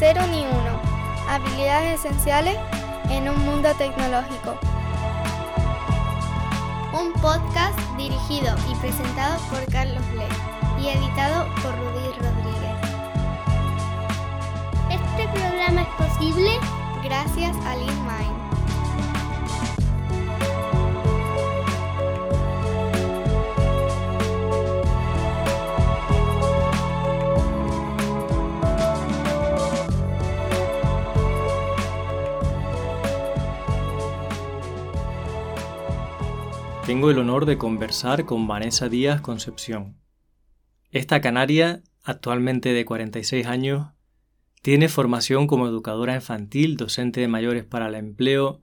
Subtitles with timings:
[0.00, 0.80] Cero ni uno.
[1.28, 2.56] Habilidades esenciales
[3.10, 4.58] en un mundo tecnológico.
[6.98, 12.78] Un podcast dirigido y presentado por Carlos Lee y editado por Rudy Rodríguez.
[14.88, 16.50] Este programa es posible
[17.04, 18.39] gracias a Lean Mind.
[36.90, 39.96] Tengo el honor de conversar con Vanessa Díaz Concepción.
[40.90, 43.92] Esta canaria, actualmente de 46 años,
[44.60, 48.60] tiene formación como educadora infantil, docente de mayores para el empleo,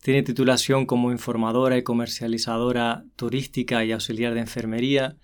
[0.00, 5.18] tiene titulación como informadora y comercializadora turística y auxiliar de enfermería,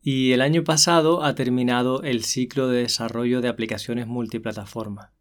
[0.00, 5.12] y el año pasado ha terminado el ciclo de desarrollo de aplicaciones multiplataforma.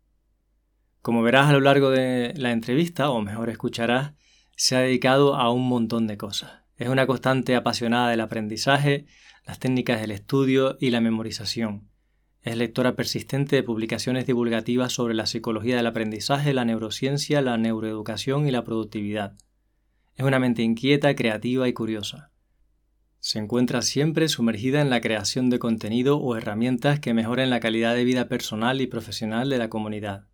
[1.02, 4.14] Como verás a lo largo de la entrevista, o mejor escucharás,
[4.56, 6.64] se ha dedicado a un montón de cosas.
[6.78, 9.06] Es una constante apasionada del aprendizaje,
[9.46, 11.90] las técnicas del estudio y la memorización.
[12.42, 18.48] Es lectora persistente de publicaciones divulgativas sobre la psicología del aprendizaje, la neurociencia, la neuroeducación
[18.48, 19.38] y la productividad.
[20.16, 22.32] Es una mente inquieta, creativa y curiosa.
[23.20, 27.96] Se encuentra siempre sumergida en la creación de contenido o herramientas que mejoren la calidad
[27.96, 30.28] de vida personal y profesional de la comunidad.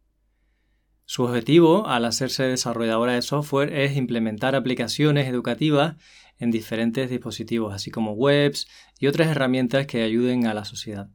[1.12, 5.96] Su objetivo, al hacerse desarrolladora de software, es implementar aplicaciones educativas
[6.38, 8.68] en diferentes dispositivos, así como webs
[9.00, 11.10] y otras herramientas que ayuden a la sociedad.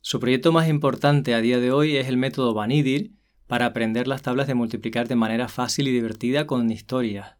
[0.00, 3.16] Su proyecto más importante a día de hoy es el método Vanidir
[3.48, 7.34] para aprender las tablas de multiplicar de manera fácil y divertida con historias.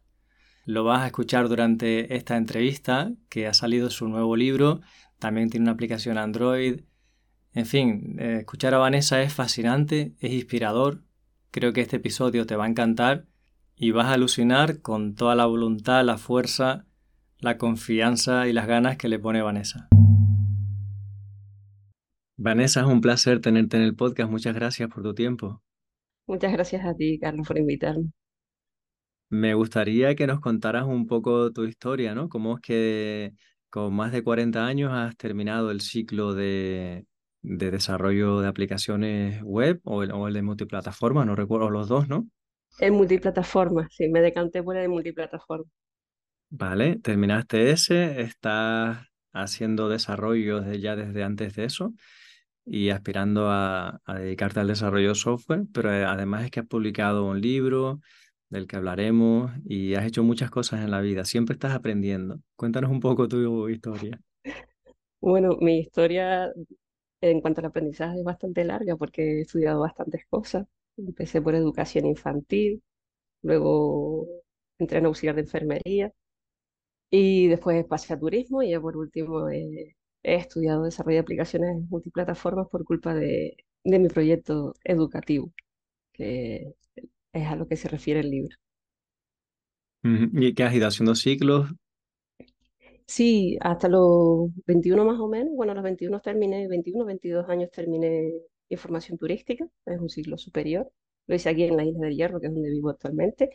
[0.65, 4.81] Lo vas a escuchar durante esta entrevista, que ha salido su nuevo libro,
[5.19, 6.81] también tiene una aplicación Android.
[7.53, 11.01] En fin, eh, escuchar a Vanessa es fascinante, es inspirador,
[11.53, 13.27] Creo que este episodio te va a encantar
[13.75, 16.87] y vas a alucinar con toda la voluntad, la fuerza,
[17.37, 19.87] la confianza y las ganas que le pone Vanessa.
[22.37, 24.31] Vanessa, es un placer tenerte en el podcast.
[24.31, 25.61] Muchas gracias por tu tiempo.
[26.25, 28.09] Muchas gracias a ti, Carlos, por invitarme.
[29.29, 32.29] Me gustaría que nos contaras un poco tu historia, ¿no?
[32.29, 33.33] ¿Cómo es que
[33.69, 37.05] con más de 40 años has terminado el ciclo de
[37.43, 42.07] de desarrollo de aplicaciones web o el, o el de multiplataforma, no recuerdo los dos,
[42.09, 42.27] ¿no?
[42.79, 45.65] En multiplataforma, sí, me decanté por el de multiplataforma.
[46.49, 51.93] Vale, terminaste ese, estás haciendo desarrollo desde ya desde antes de eso
[52.65, 56.67] y aspirando a, a dedicarte al desarrollo de software, pero eh, además es que has
[56.67, 58.01] publicado un libro
[58.49, 62.39] del que hablaremos y has hecho muchas cosas en la vida, siempre estás aprendiendo.
[62.55, 64.19] Cuéntanos un poco tu historia.
[65.21, 66.51] Bueno, mi historia
[67.31, 70.67] en cuanto al aprendizaje es bastante larga porque he estudiado bastantes cosas.
[70.97, 72.83] Empecé por educación infantil,
[73.43, 74.27] luego
[74.79, 76.13] entré en auxiliar de enfermería
[77.09, 82.67] y después pasé a turismo y ya por último he estudiado desarrollo de aplicaciones multiplataformas
[82.69, 85.51] por culpa de, de mi proyecto educativo,
[86.13, 86.75] que
[87.33, 88.57] es a lo que se refiere el libro.
[90.03, 91.69] ¿Y qué has ido haciendo ciclos?
[93.07, 95.53] Sí, hasta los 21 más o menos.
[95.55, 98.31] Bueno, los 21 terminé, 21, 22 años terminé
[98.69, 100.89] información turística, es un ciclo superior.
[101.27, 103.49] Lo hice aquí en la Isla del Hierro, que es donde vivo actualmente.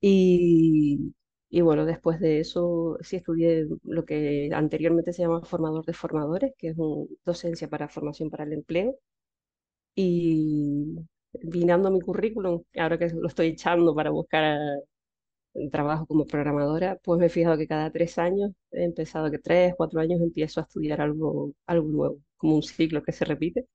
[0.00, 1.14] Y,
[1.50, 6.52] y bueno, después de eso sí estudié lo que anteriormente se llama formador de formadores,
[6.58, 8.96] que es un, docencia para formación para el empleo.
[9.94, 10.96] Y
[11.42, 14.58] vinando mi currículum, ahora que lo estoy echando para buscar
[15.70, 19.74] trabajo como programadora, pues me he fijado que cada tres años, he empezado que tres,
[19.76, 23.66] cuatro años empiezo a estudiar algo, algo nuevo, como un ciclo que se repite.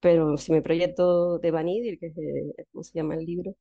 [0.00, 3.54] Pero si me proyecto de Vanidir, que es como se llama el libro,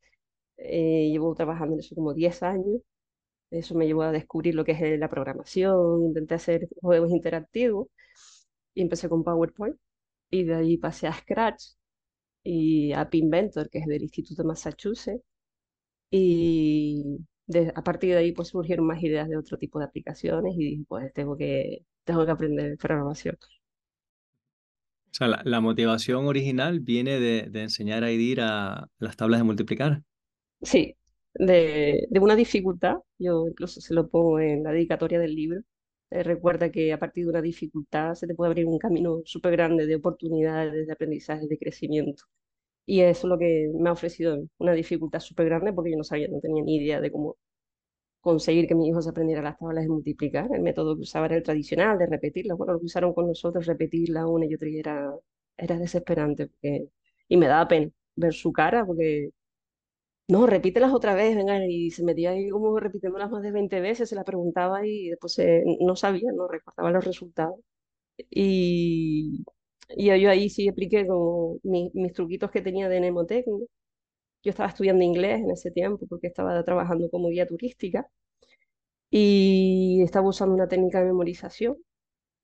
[0.57, 2.81] eh, llevo trabajando en eso como 10 años.
[3.51, 7.87] Eso me llevó a descubrir lo que es la programación, intenté hacer juegos interactivos
[8.75, 9.77] y empecé con PowerPoint
[10.31, 11.63] y de ahí pasé a Scratch
[12.43, 15.23] y a Pinventor, que es del Instituto de Massachusetts
[16.15, 17.25] y
[17.73, 20.83] a partir de ahí pues surgieron más ideas de otro tipo de aplicaciones y dije,
[20.87, 23.35] pues tengo que, tengo que aprender programación.
[23.41, 29.43] O sea, la, motivación original viene de, de, enseñar a IDIR a las tablas de
[29.43, 30.03] multiplicar.
[30.61, 30.95] Sí,
[31.33, 35.61] de, de, una dificultad, yo incluso se lo pongo en la dedicatoria del libro.
[36.11, 39.53] Eh, recuerda que a partir de una dificultad se te puede abrir un camino súper
[39.53, 42.25] grande de oportunidades, de aprendizaje, de crecimiento.
[42.85, 46.03] Y eso es lo que me ha ofrecido una dificultad súper grande porque yo no
[46.03, 47.37] sabía, no tenía ni idea de cómo
[48.21, 50.49] conseguir que mi hijo se aprendiera las tablas de multiplicar.
[50.53, 52.57] El método que usaba era el tradicional, de repetirlas.
[52.57, 55.13] Bueno, lo que usaron con nosotros, repetirla una y otra, y era,
[55.57, 56.89] era desesperante porque
[57.27, 59.29] y me daba pena ver su cara porque,
[60.27, 64.09] no, repítelas otra vez, venga, y se metía ahí como repitiéndolas más de 20 veces,
[64.09, 65.37] se la preguntaba y después
[65.81, 67.59] no sabía, no recordaba los resultados.
[68.31, 69.45] Y,
[69.97, 73.65] y yo ahí sí apliqué como mis truquitos que tenía de mnemotécnica.
[74.43, 78.07] Yo estaba estudiando inglés en ese tiempo porque estaba trabajando como guía turística
[79.09, 81.77] y estaba usando una técnica de memorización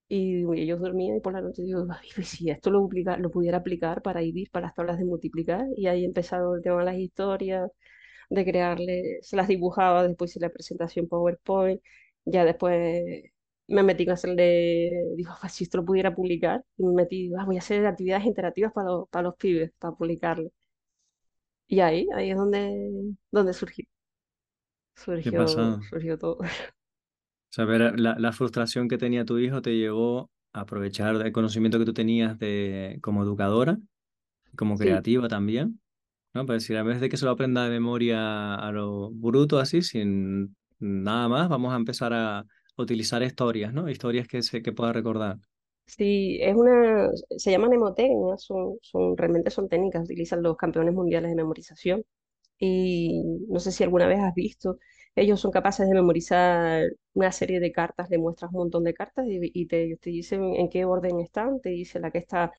[0.10, 1.86] y ellos dormían y por la noche digo,
[2.16, 5.88] pues si esto lo, lo pudiera aplicar para IBIS, para las tablas de multiplicar, y
[5.88, 7.72] ahí empezaron el tema de las historias,
[8.30, 11.82] de crearle, se las dibujaba, después hice la presentación PowerPoint,
[12.26, 13.24] ya después
[13.70, 14.92] me metí a hacerle,
[15.42, 18.74] pues si esto lo pudiera publicar, y me metí, ah, voy a hacer actividades interactivas
[18.74, 20.52] para, los, para los pibes, para publicarlo.
[21.68, 23.86] Y ahí, ahí es donde, donde surgió.
[24.96, 26.40] Surgió, surgió todo.
[27.50, 31.86] Saber la, la frustración que tenía tu hijo te llevó a aprovechar el conocimiento que
[31.86, 33.78] tú tenías de, como educadora,
[34.56, 35.80] como creativa también,
[36.34, 36.46] ¿no?
[36.46, 39.82] Para decir, a vez de que se lo aprenda de memoria a lo bruto, así,
[39.82, 42.46] sin nada más, vamos a empezar a
[42.82, 43.90] utilizar historias, ¿no?
[43.90, 45.38] Historias que, se, que pueda recordar.
[45.86, 51.32] Sí, es una, se llama mnemotecnia, son, son, realmente son técnicas, utilizan los campeones mundiales
[51.32, 52.04] de memorización.
[52.60, 54.78] Y no sé si alguna vez has visto
[55.20, 59.26] ellos son capaces de memorizar una serie de cartas, le muestras un montón de cartas
[59.28, 62.52] y, te, dicen en qué orden están, te dice la que está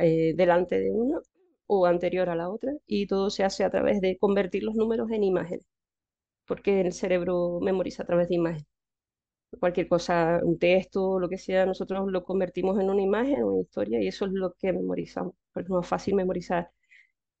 [0.00, 1.20] eh, delante de una
[1.66, 5.10] o anterior a la otra, y todo se hace a través de convertir los números
[5.10, 5.66] en imágenes,
[6.46, 8.66] porque el cerebro memoriza a través de imágenes.
[9.60, 14.00] Cualquier cosa, un texto, lo que sea, nosotros lo convertimos en una imagen, una historia,
[14.02, 15.34] y eso es lo que memorizamos.
[15.54, 16.70] Es más fácil memorizar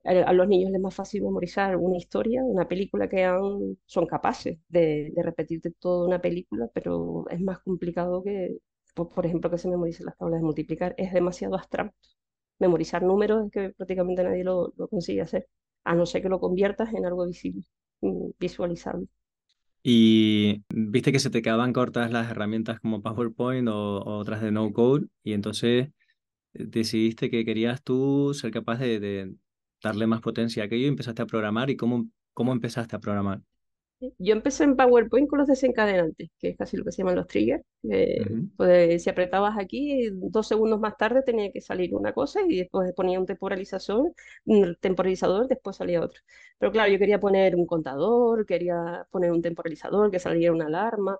[0.04, 3.26] a los niños les es más fácil memorizar una historia, una película que
[3.86, 8.58] son capaces de, de repetirte toda una película, pero es más complicado que,
[8.94, 10.94] por, ejemplo, que se memoricen las tablas de multiplicar.
[10.98, 11.96] Es demasiado abstracto.
[12.58, 15.48] Memorizar números es que prácticamente nadie lo, lo consigue hacer,
[15.84, 17.64] a no ser que lo conviertas en algo visible,
[18.00, 19.08] mm, visualizable.
[19.82, 24.72] Y viste que se te quedaban cortas las herramientas como PowerPoint o, otras de no
[24.72, 25.88] code, y entonces
[26.54, 29.34] eh, decidiste que querías tú ser capaz de,
[29.82, 31.70] darle más potencia a aquello y empezaste a programar.
[31.70, 33.42] ¿Y cómo, cómo empezaste a programar?
[34.18, 37.26] Yo empecé en PowerPoint con los desencadenantes, que es casi lo que se llaman los
[37.26, 37.64] triggers.
[38.56, 42.92] pues, si apretabas aquí, dos segundos más tarde tenía que salir una cosa y después
[42.94, 44.12] ponía un temporalizador,
[44.44, 46.20] un temporalizador, después salía otro.
[46.58, 51.18] Pero claro, yo quería poner un contador, quería poner un temporalizador, que saliera una alarma.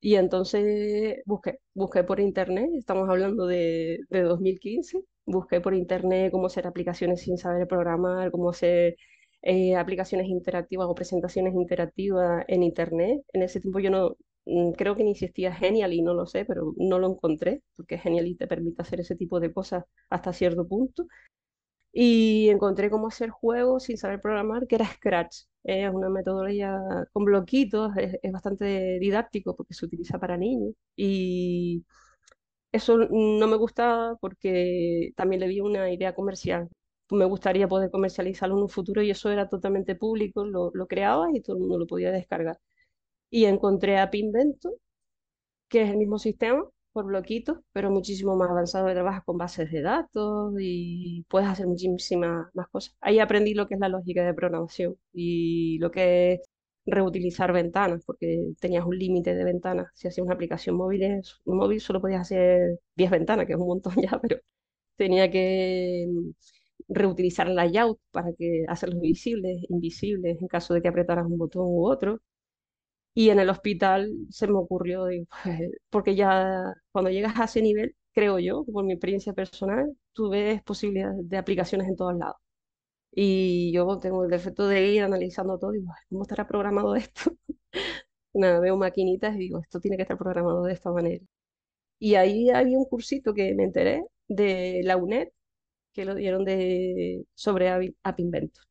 [0.00, 6.46] Y entonces busqué, busqué por internet, estamos hablando de, de 2015, busqué por internet cómo
[6.46, 8.96] hacer aplicaciones sin saber programar, cómo hacer
[9.44, 13.22] eh, aplicaciones interactivas o presentaciones interactivas en internet.
[13.34, 16.46] En ese tiempo yo no, mm, creo que ni existía Genial y no lo sé,
[16.46, 20.68] pero no lo encontré, porque Genial te permite hacer ese tipo de cosas hasta cierto
[20.68, 21.06] punto.
[21.92, 25.44] Y encontré cómo hacer juegos sin saber programar, que era Scratch.
[25.62, 26.76] Es una metodología
[27.12, 30.74] con bloquitos, es, es bastante didáctico porque se utiliza para niños.
[30.96, 31.84] Y
[32.72, 36.68] eso no me gusta porque también le vi una idea comercial.
[37.10, 41.28] Me gustaría poder comercializarlo en un futuro y eso era totalmente público, lo, lo creaba
[41.34, 42.58] y todo el mundo lo podía descargar.
[43.30, 44.70] Y encontré a Pinvento,
[45.68, 49.82] que es el mismo sistema, por bloquitos, pero muchísimo más avanzado, trabajas con bases de
[49.82, 52.96] datos y puedes hacer muchísimas más cosas.
[53.00, 56.40] Ahí aprendí lo que es la lógica de programación y lo que es
[56.86, 59.88] reutilizar ventanas, porque tenías un límite de ventanas.
[59.94, 63.94] Si hacías una aplicación móvil, móvil solo podías hacer 10 ventanas, que es un montón
[64.02, 64.38] ya, pero
[64.96, 66.06] tenía que
[66.88, 71.64] reutilizar el layout para que hacerlos visibles, invisibles, en caso de que apretaras un botón
[71.66, 72.20] u otro.
[73.14, 75.06] Y en el hospital se me ocurrió,
[75.90, 80.62] porque ya cuando llegas a ese nivel, creo yo, por mi experiencia personal, tú ves
[80.62, 82.36] posibilidades de aplicaciones en todos lados.
[83.12, 87.32] Y yo tengo el defecto de ir analizando todo y digo, ¿cómo estará programado esto?
[88.34, 91.24] Nada, veo maquinitas y digo, esto tiene que estar programado de esta manera.
[92.00, 95.28] Y ahí había un cursito que me enteré de la UNED,
[95.94, 97.70] que lo dieron de, sobre
[98.04, 98.64] App Inventor.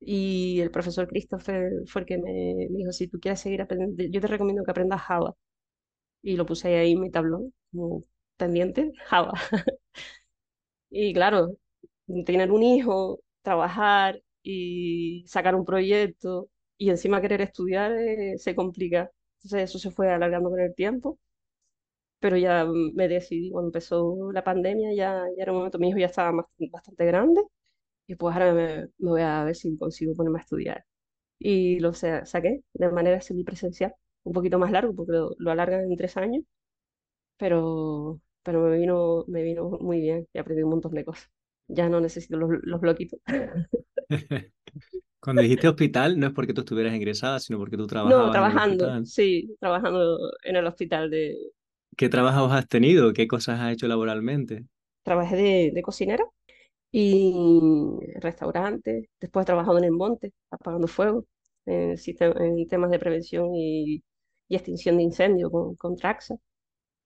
[0.00, 4.20] Y el profesor Christopher fue el que me, dijo, si tú quieres seguir aprendiendo, yo
[4.20, 5.34] te recomiendo que aprendas Java.
[6.22, 8.02] Y lo puse ahí en mi tablón, como
[8.38, 9.32] pendiente, Java.
[10.90, 11.56] y claro,
[12.26, 16.48] tener un hijo trabajar y sacar un proyecto
[16.78, 19.10] y encima querer estudiar eh, se complica.
[19.38, 21.18] Entonces eso se fue alargando con el tiempo,
[22.24, 25.98] pero ya me decidí cuando empezó la pandemia, ya, ya era un momento, mi hijo
[25.98, 27.42] ya estaba más, bastante grande
[28.06, 30.84] y pues ahora me, me, voy a ver si consigo ponerme a estudiar.
[31.38, 35.96] Y lo saqué de manera semipresencial, un poquito más largo porque lo, lo alargan en
[35.96, 36.44] tres años,
[37.38, 41.30] pero, pero me vino, me vino muy bien y aprendí un montón de cosas.
[41.68, 43.20] Ya no necesito los, los bloquitos.
[45.20, 48.48] Cuando dijiste hospital, no es porque tú estuvieras ingresada, sino porque tú No, trabajabas en
[48.48, 49.06] el trabajando, hospital.
[49.06, 51.36] sí, trabajando en el hospital de...
[51.96, 53.12] ¿Qué trabajos has tenido?
[53.12, 54.64] ¿Qué cosas has hecho laboralmente?
[55.02, 56.24] Trabajé de, de cocinera
[56.92, 57.32] y
[58.20, 59.08] restaurantes.
[59.20, 61.26] Después he trabajado en el monte, apagando fuego,
[61.66, 64.02] en, en temas de prevención y,
[64.48, 66.36] y extinción de incendios con, con Traxa.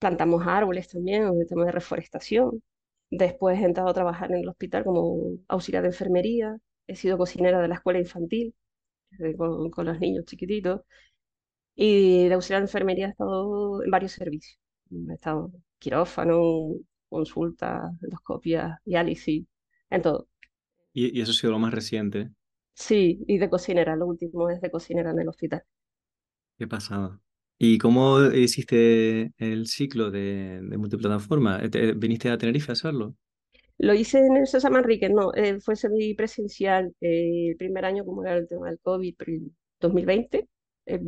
[0.00, 2.62] Plantamos árboles también, en el tema de reforestación.
[3.10, 6.58] Después he entrado a trabajar en el hospital como auxiliar de enfermería.
[6.88, 8.54] He sido cocinera de la escuela infantil
[9.20, 10.82] eh, con, con los niños chiquititos.
[11.76, 14.58] Y de auxiliar de enfermería he estado en varios servicios.
[14.90, 15.06] En
[15.78, 16.74] quirófano,
[17.08, 19.46] consultas, endoscopias, diálisis,
[19.90, 20.28] en todo.
[20.92, 22.30] Y, y eso ha sido lo más reciente.
[22.74, 25.64] Sí, y de cocinera, lo último es de cocinera en el hospital.
[26.58, 27.20] Qué pasada.
[27.58, 31.60] ¿Y cómo hiciste el ciclo de, de multiplataforma?
[31.62, 33.14] Eh, te- ¿Viniste a Tenerife a hacerlo?
[33.78, 38.22] Lo hice en el César Manrique, no, eh, fue semipresencial eh, el primer año, como
[38.24, 40.48] era el tema del COVID, pero el 2020,
[40.88, 41.00] eh,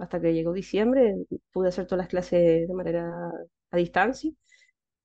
[0.00, 1.14] hasta que llegó diciembre,
[1.52, 3.12] pude hacer todas las clases de manera
[3.70, 4.32] a distancia.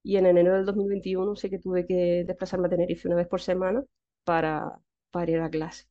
[0.04, 3.42] Y en enero del 2021 sé que tuve que desplazarme a Tenerife una vez por
[3.42, 3.84] semana
[4.26, 4.80] para,
[5.12, 5.86] para ir a clase.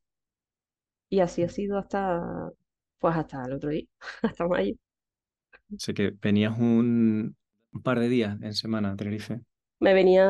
[1.10, 2.50] Y así ha sido hasta,
[2.98, 3.86] pues hasta el otro día,
[4.22, 4.74] hasta mayo.
[5.78, 7.36] Sé que venías un,
[7.72, 9.40] un par de días en semana a Tenerife.
[9.80, 10.26] Me venía,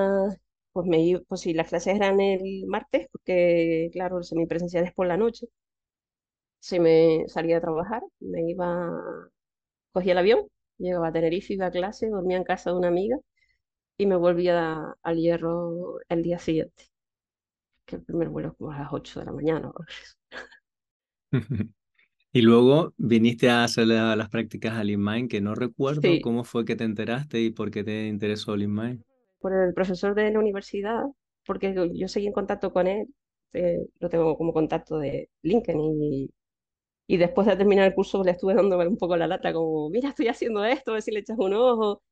[0.73, 5.07] pues me pues sí, las clases eran el martes, porque claro, el semipresencial es por
[5.07, 5.47] la noche.
[6.61, 8.91] Se me salía a trabajar, me iba,
[9.93, 10.49] cogía el avión,
[10.79, 13.17] llegaba a Tenerife, iba a clase, dormía en casa de una amiga
[13.99, 16.85] y me volvía al Hierro el día siguiente,
[17.87, 19.73] que el primer vuelo es como a las 8 de la mañana.
[22.33, 26.45] Y luego viniste a hacer la- las prácticas al INMAIN, que no recuerdo Sí, cómo
[26.45, 29.05] fue que te enteraste y por qué te interesó el INMAIN.
[29.41, 31.05] por el profesor de la universidad,
[31.47, 33.09] porque yo yo seguí en contacto con él,
[33.53, 36.31] eh, lo tengo como contacto de LinkedIn y,
[37.09, 40.11] y después de terminar el curso le estuve dando un poco la lata, como, mira,
[40.11, 42.03] estoy haciendo esto, a ver si le echas un ojo.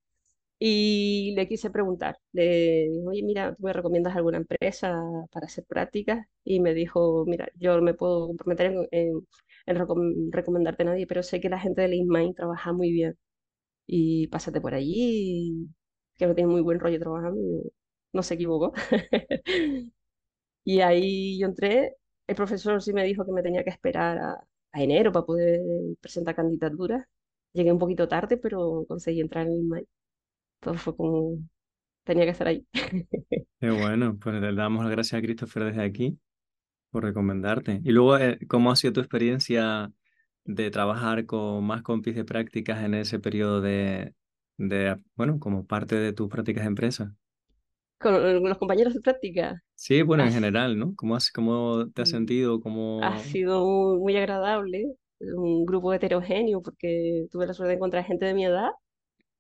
[0.58, 4.94] Y le quise preguntar, le dije, oye, mira, ¿tú me recomiendas alguna empresa
[5.30, 6.26] para hacer prácticas?
[6.44, 9.26] Y me dijo, mira, yo me puedo comprometer en, en,
[9.66, 13.18] en recom- recomendarte a nadie, pero sé que la gente de LinkedIn trabaja muy bien
[13.86, 15.68] y pásate por allí,
[16.16, 17.72] que no tiene muy buen rollo trabajando, y
[18.12, 18.72] no se equivocó.
[20.64, 24.44] Y ahí yo entré, el profesor sí me dijo que me tenía que esperar a,
[24.76, 25.60] a enero para poder
[26.00, 27.06] presentar candidaturas.
[27.52, 29.88] Llegué un poquito tarde, pero conseguí entrar en el
[30.60, 31.38] Todo fue como,
[32.04, 32.66] tenía que estar ahí.
[33.60, 36.18] Qué bueno, pues le damos las gracias a Christopher desde aquí
[36.90, 37.80] por recomendarte.
[37.84, 39.92] Y luego, eh, ¿cómo ha sido tu experiencia
[40.44, 44.14] de trabajar con más compis de prácticas en ese periodo de,
[44.58, 47.14] de, bueno, como parte de tus prácticas de empresa?
[47.98, 50.94] Con los compañeros de práctica, Sí, bueno, ha, en general, ¿no?
[50.96, 52.60] ¿Cómo has, cómo te has mm, sentido?
[53.00, 53.20] ha ¿Cómo...
[53.20, 54.86] sido muy, muy agradable,
[55.20, 58.70] un grupo heterogéneo, porque tuve la suerte de encontrar gente de mi edad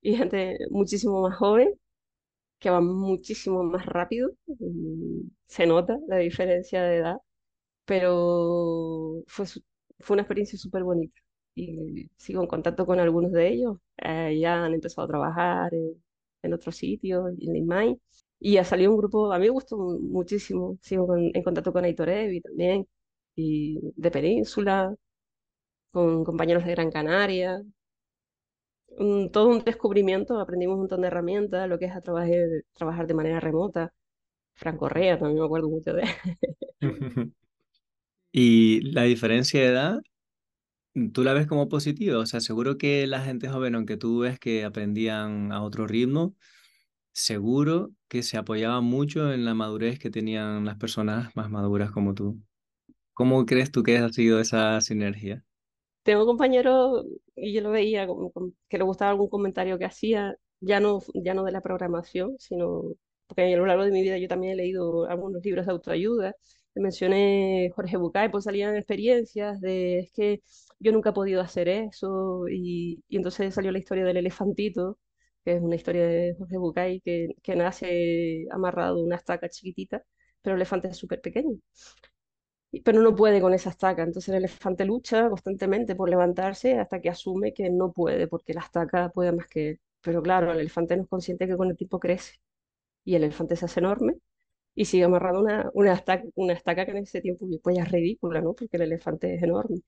[0.02, 1.70] y gente muchísimo más joven,
[2.60, 4.30] que va muchísimo más rápido.
[4.46, 7.18] mm, Se nota la diferencia de edad
[7.86, 9.46] pero fue,
[10.00, 11.20] fue una experiencia súper bonita.
[11.54, 13.78] Y sigo en contacto con algunos de ellos.
[13.98, 16.02] eh, ya han empezado a trabajar en,
[16.42, 18.00] en otros sitios, en LinkedIn.
[18.38, 20.78] Y ha salido un grupo, a mí me gustó mu- muchísimo.
[20.82, 22.86] Sigo con- en contacto con Aitor Evi también,
[23.34, 24.94] y de Península,
[25.92, 27.62] con compañeros de Gran Canaria.
[29.32, 32.34] Todo un descubrimiento, aprendimos un montón de herramientas, lo que es trabajar,
[32.74, 33.92] trabajar de manera remota.
[34.54, 36.08] Fran Correa, también me acuerdo mucho de él.
[38.32, 40.00] Y la diferencia de edad,
[41.12, 42.18] ¿tú la ves como positiva?
[42.18, 46.34] O sea, seguro que la gente joven, aunque tú ves que aprendían a otro ritmo,
[47.16, 52.14] seguro que se apoyaban mucho en la madurez que tenían las personas más maduras como
[52.14, 52.40] tú.
[53.14, 55.44] ¿Cómo crees tú que ha sido esa sinergia?
[56.02, 57.04] Tengo compañeros,
[57.34, 58.06] y yo lo veía,
[58.68, 62.82] que le gustaba algún comentario que hacía, ya no, ya no de la programación, sino
[63.26, 66.34] porque a lo largo de mi vida yo también he leído algunos libros de autoayuda.
[66.76, 70.42] Mencioné Jorge Bucay, pues salían experiencias de, es que
[70.78, 74.98] yo nunca he podido hacer eso, y, y entonces salió la historia del elefantito,
[75.46, 80.04] que es una historia de Jorge Bucay, que, que nace amarrado a una estaca chiquitita,
[80.42, 81.58] pero el elefante es súper pequeño
[82.84, 84.02] pero no puede con esa estaca.
[84.02, 88.60] Entonces el elefante lucha constantemente por levantarse hasta que asume que no puede, porque la
[88.60, 89.80] estaca puede más que él.
[90.02, 92.34] Pero claro, el elefante no es consciente que con el tiempo crece
[93.04, 94.16] y el elefante se hace enorme
[94.74, 97.92] y sigue amarrado una, una estaca, una estaca que en ese tiempo pues ya es
[97.92, 98.54] ridícula, ¿no?
[98.54, 99.80] Porque el elefante es enorme.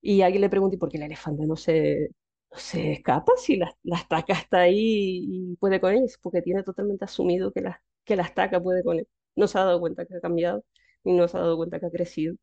[0.00, 2.10] Y alguien le pregunta, ¿y por qué el elefante no se,
[2.52, 5.20] se escapa si la, la estaca está ahí
[5.52, 6.06] y puede con él?
[6.22, 9.08] Porque tiene totalmente asumido que la, que la estaca puede con él.
[9.36, 10.64] no se ha dado cuenta que ha cambiado
[11.04, 12.36] y no se ha dado cuenta que ha crecido.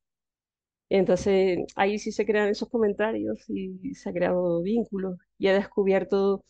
[0.90, 6.44] Entonces ahí sí se crean esos comentarios y se ha creado vínculos y he descubierto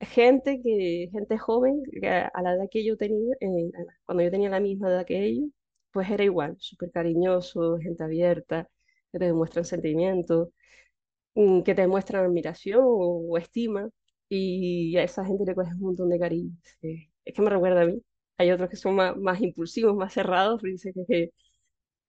[0.00, 3.70] gente que gente joven que a la edad que yo tenía, eh,
[4.04, 5.50] cuando yo tenía la misma edad que ellos,
[5.92, 8.68] pues era igual, súper cariñoso, gente abierta,
[9.12, 10.48] que te demuestran sentimientos,
[11.34, 13.88] que te demuestran admiración o, estima
[14.28, 16.52] y a esa gente le coges un montón de cariño.
[17.24, 18.02] Es que me recuerda a mí.
[18.38, 21.30] Hay otros que son más, más impulsivos, más cerrados, pero dice que,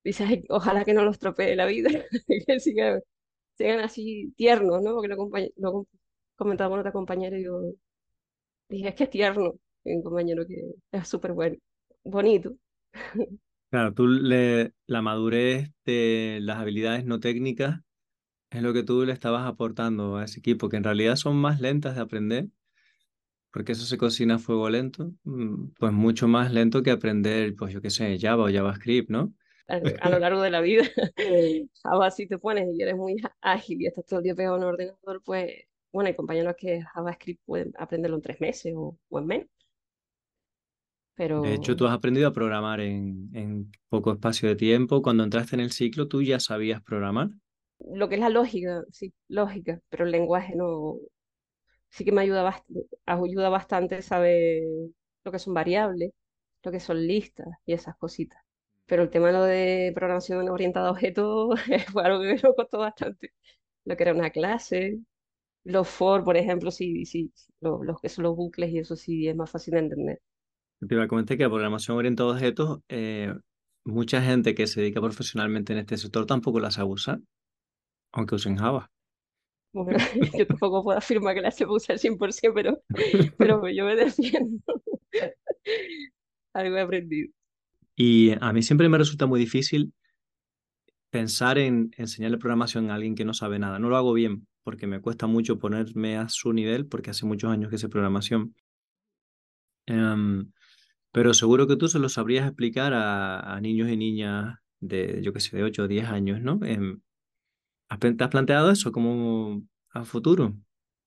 [0.03, 1.89] dice, ojalá que no los tropee la vida,
[2.47, 3.01] que sigan,
[3.83, 4.93] así tiernos, ¿no?
[4.95, 5.87] Porque lo, lo
[6.35, 7.61] comentaba con otra compañera y yo
[8.69, 11.57] dije, es que es tierno, un compañero que es súper bueno,
[12.03, 12.55] bonito.
[13.69, 17.79] Claro, tú le, la madurez de las habilidades no técnicas
[18.51, 21.61] es lo que tú le estabas aportando a ese equipo, que en realidad son más
[21.61, 22.47] lentas de aprender,
[23.51, 27.73] porque eso se cocina a fuego lento, mm, pues mucho más lento que aprender, pues
[27.73, 29.33] yo qué sé, Java o JavaScript, ¿no?
[29.67, 30.83] A, lo largo de la vida,
[31.81, 34.63] Java si te pones y eres muy ágil y estás todo el día pegado en
[34.63, 35.49] un ordenador, pues
[35.93, 39.47] bueno, hay compañeros que JavaScript pueden aprenderlo en tres meses o, en menos.
[41.15, 41.41] Pero...
[41.41, 45.01] De hecho, tú has aprendido a programar en, en poco espacio de tiempo.
[45.01, 47.29] Cuando entraste en el ciclo, ¿tú ya sabías programar?
[47.93, 50.97] Lo que es la lógica, sí, lógica, pero el lenguaje no...
[51.89, 54.63] Sí que me ayuda, bastante, ayuda bastante saber
[55.23, 56.11] lo que son variables,
[56.63, 58.41] lo que son listas y esas cositas.
[58.85, 61.59] Pero el tema lo de programación orientada a objetos
[61.93, 63.33] fue algo que me costó bastante.
[63.85, 64.99] Lo que era una clase,
[65.65, 69.27] los for, por ejemplo, sí, sí, los, los que son los bucles y eso sí
[69.27, 70.21] es más fácil de entender.
[70.87, 73.33] Te iba a comentar que la programación orientada a objetos, eh,
[73.83, 77.19] mucha gente que se dedica profesionalmente en este sector tampoco las sabe usar,
[78.11, 78.91] aunque usen Java.
[79.73, 79.97] Bueno,
[80.37, 82.81] yo tampoco puedo afirmar que la se usar 100%, pero,
[83.37, 84.61] pero yo me defiendo.
[86.53, 87.31] Algo he aprendido.
[87.95, 89.93] Y a mí siempre me resulta muy difícil
[91.09, 93.79] pensar en enseñarle programación a alguien que no sabe nada.
[93.79, 97.51] No lo hago bien, porque me cuesta mucho ponerme a su nivel, porque hace muchos
[97.51, 98.55] años que sé programación.
[99.85, 100.51] Em,
[101.11, 105.39] pero seguro que tú se lo sabrías explicar a, niños y niñas de, yo qué
[105.39, 106.59] sé, de 8 o 10 años, ¿no?
[106.63, 107.01] Em,
[107.99, 109.61] ¿Te has planteado eso como
[109.93, 110.53] a futuro?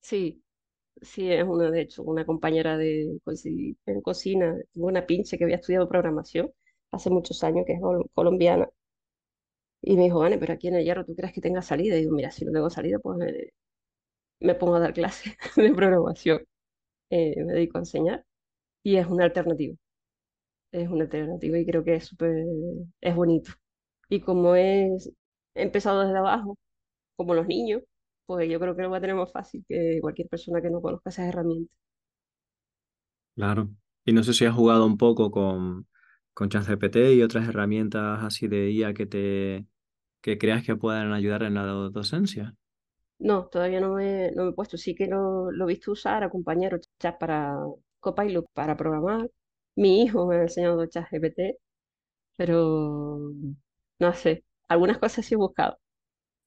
[0.00, 0.42] Sí,
[1.00, 3.18] sí, es una, de hecho, una compañera de
[3.86, 6.50] en cocina, una pinche que había estudiado programación
[6.90, 7.80] hace muchos años, que es
[8.14, 8.68] colombiana,
[9.82, 11.96] y me dijo, Vane, pero aquí en el Hierro, ¿tú crees que tenga salida?
[11.96, 13.18] Y digo, mira, si no tengo salida, pues
[14.40, 16.42] me, pongo a dar clases de programación.
[17.10, 18.24] Eh, me dedico a enseñar
[18.84, 19.76] y es una alternativa.
[20.72, 22.44] Es una alternativa y creo que es súper,
[23.00, 23.52] es bonito.
[24.08, 25.10] Y como es
[25.54, 26.58] he empezado desde abajo,
[27.16, 27.83] como los niños,
[28.27, 30.81] pues yo creo que lo va a tener más fácil que cualquier persona que no
[30.83, 31.77] conozca esas herramientas.
[33.37, 33.70] Claro.
[34.05, 35.88] Y no sé si has jugado un poco con,
[36.35, 39.66] con ChatGPT y otras herramientas así de IA que te,
[40.22, 42.57] que creas que puedan ayudar en la docencia?
[43.18, 44.77] No, todavía no me, no me he puesto.
[44.77, 47.57] Sí que lo, lo he visto usar a compañeros chat para
[48.00, 49.31] Copilot para programar.
[49.77, 51.59] Mi hijo me ha enseñado chat GPT,
[52.37, 53.33] pero
[54.00, 54.44] no sé.
[54.68, 55.79] Algunas cosas sí he buscado.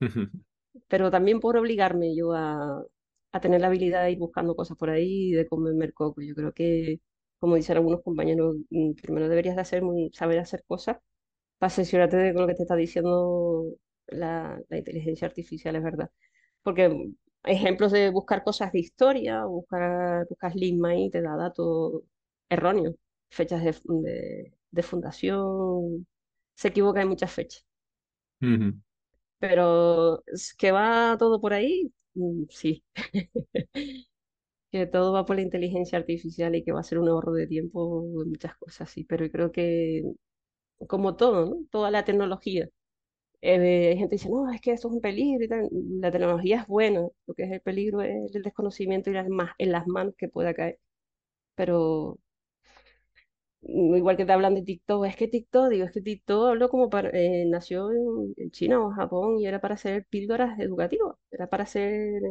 [0.88, 2.84] pero también por obligarme yo a,
[3.32, 6.22] a, tener la habilidad de ir buscando cosas por ahí y de comerme coco.
[6.22, 7.02] Yo creo que,
[7.40, 10.98] como dicen algunos compañeros, mm, primero deberías de hacer, saber hacer cosas
[11.58, 13.66] para asesorarte de lo que te está diciendo
[14.08, 16.12] la, la inteligencia artificial, es verdad.
[16.64, 22.04] Porque ejemplos de buscar cosas de historia, buscar, buscas Ligma y te da datos
[22.50, 22.96] erróneos,
[23.30, 26.08] fechas de, de, fundación,
[26.56, 27.66] se equivoca en muchas fechas.
[29.40, 30.24] Pero
[30.58, 32.84] que va todo por ahí, mm, sí.
[34.72, 37.48] que todo va por la inteligencia artificial y que va a ser un ahorro de
[37.48, 39.04] tiempo en muchas cosas, sí.
[39.06, 40.04] Pero creo que
[40.88, 41.58] como todo, ¿no?
[41.72, 42.70] Toda la tecnología.
[43.42, 45.70] Eh, hay gente que dice, no, es que esto es un peligro.
[46.02, 49.28] La tecnología es buena, lo que es el peligro es el desconocimiento y las
[49.60, 50.80] en las manos que pueda caer.
[51.56, 52.20] Pero
[53.62, 56.90] igual que te hablan de TikTok, es que TikTok, digo, es que TikTok habló como
[56.90, 61.64] para, eh, nació en, China o Japón y era para hacer píldoras educativas, era para
[61.64, 62.22] hacer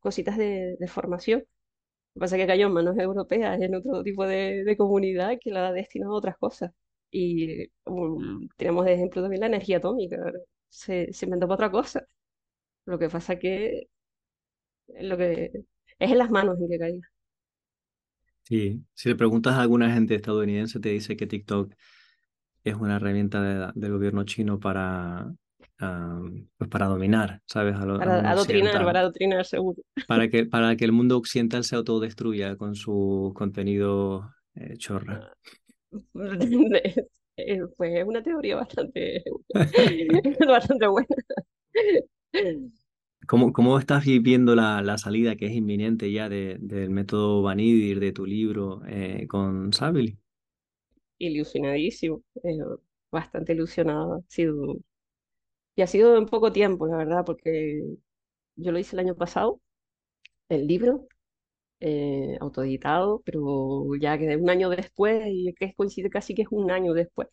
[0.00, 1.40] cositas de, de formación.
[2.14, 5.38] Lo que pasa es que cayó en manos europeas, en otro tipo de, de comunidad
[5.40, 6.72] que la ha destinado a otras cosas.
[7.10, 7.68] Y
[8.56, 10.18] tenemos de ejemplo también la energía atómica,
[10.68, 12.06] se, se inventó para otra cosa.
[12.86, 13.88] Lo que pasa que
[15.00, 15.44] lo que
[15.98, 17.08] es en las manos en que caiga.
[18.48, 21.74] Sí, si le preguntas a alguna gente estadounidense, te dice que TikTok
[22.62, 25.32] es una herramienta del gobierno chino para,
[25.78, 27.74] pues para dominar, ¿sabes?
[27.76, 29.82] para adoctrinar, para adoctrinar, seguro.
[30.06, 35.32] Para que, para que el mundo occidental se autodestruya con su contenido eh, chorra.
[37.76, 39.22] Pues es una teoría bastante,
[40.48, 41.06] bastante buena.
[43.26, 48.00] ¿Cómo, cómo estás viendo la, la, salida que es inminente ya de, del método Vanidir,
[48.00, 50.16] de tu libro eh, con Sabili?
[51.18, 52.58] Ilusionadísimo, eh,
[53.10, 54.14] bastante ilusionado.
[54.16, 54.76] Ha sido,
[55.74, 57.82] y ha sido en poco tiempo, la verdad, porque
[58.56, 59.60] yo lo hice el año pasado,
[60.48, 61.08] el libro,
[61.80, 66.70] eh, autoeditado, pero ya que un año después, y que coincide casi que es un
[66.70, 67.28] año después,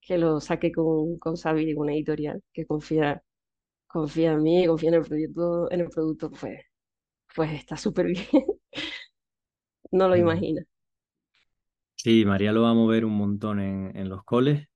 [0.00, 3.22] que lo saqué con, con Sabili, una editorial que confía
[3.88, 6.60] confía en mí, confía en el proyecto, en el producto, pues,
[7.34, 8.26] pues está súper bien.
[9.92, 10.16] no lo Mm.
[10.16, 10.62] imagina.
[11.96, 14.68] Sí, María lo va a mover un montón en, en los coles,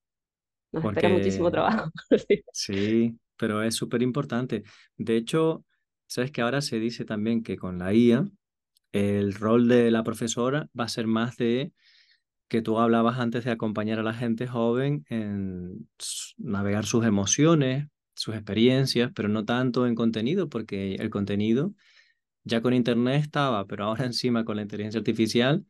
[0.73, 1.91] Nos espera muchísimo trabajo.
[2.51, 4.65] sí, pero es súper importante.
[4.97, 5.65] De hecho,
[6.07, 8.25] sabes que ahora se dice también que con la IA
[8.93, 11.73] el rol de la profesora va a ser más de
[12.49, 15.89] que tú hablabas antes de acompañar a la gente joven en
[16.39, 21.75] navegar sus emociones, sus experiencias, pero no tanto en contenido, porque el contenido
[22.45, 25.67] ya con internet estaba, pero ahora encima con la inteligencia artificial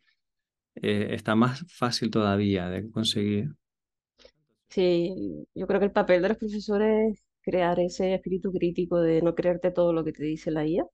[0.77, 3.51] eh, está más fácil todavía de conseguir.
[4.71, 9.21] Sí, yo creo que el papel de los profesores es crear ese espíritu crítico de
[9.23, 10.85] no creerte todo lo que te dice la IA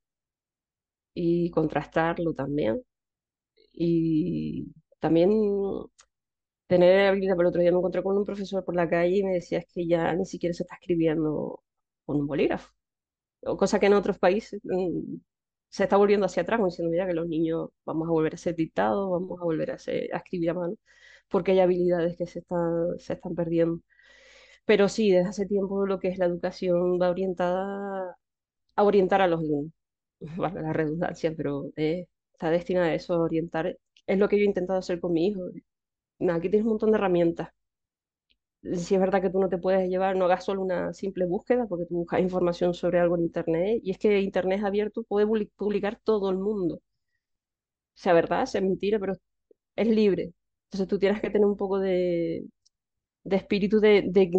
[1.15, 2.83] y contrastarlo también.
[3.73, 4.69] Y
[5.01, 5.31] también
[6.69, 7.35] tener habilidad.
[7.37, 9.61] Pero el otro día me encontré con un profesor por la calle y me decía
[9.61, 11.63] es que ya ni siquiera se está escribiendo
[12.07, 12.71] con un bolígrafo.
[13.43, 15.17] o cosa que en otros países mm,
[15.69, 18.55] se está volviendo hacia atrás, diciendo, mira, que los niños vamos a volver a ser
[18.57, 20.77] dictados, vamos a volver a, a escribir a mano,
[21.29, 23.81] porque hay habilidades que se están, se están perdiendo.
[24.65, 28.17] Pero sí, desde hace tiempo lo que es la educación va orientada
[28.77, 29.73] a orientar a los alumnos,
[30.39, 33.79] vale la redundancia, pero eh, está destinada a eso, a orientar.
[34.07, 35.43] Es lo que yo he intentado hacer con mi hijo.
[36.21, 37.49] Aquí tienes un montón de herramientas
[38.63, 41.67] si es verdad que tú no te puedes llevar, no hagas solo una simple búsqueda,
[41.67, 45.51] porque tú buscas información sobre algo en Internet, y es que Internet abierto, puede publi-
[45.57, 46.81] publicar todo el mundo.
[47.95, 49.15] Sea verdad, sea mentira, pero
[49.77, 50.33] es libre.
[50.67, 52.47] Entonces tú tienes que tener un poco de,
[53.25, 54.31] de espíritu de, de,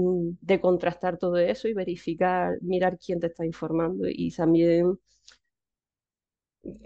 [0.41, 4.99] de contrastar todo eso y verificar, mirar quién te está informando y también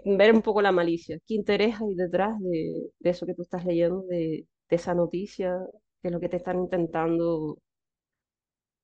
[0.04, 3.64] ver un poco la malicia, qué interés hay detrás de, de eso que tú estás
[3.64, 5.58] leyendo, de, de esa noticia,
[6.02, 7.58] que es lo que te están intentando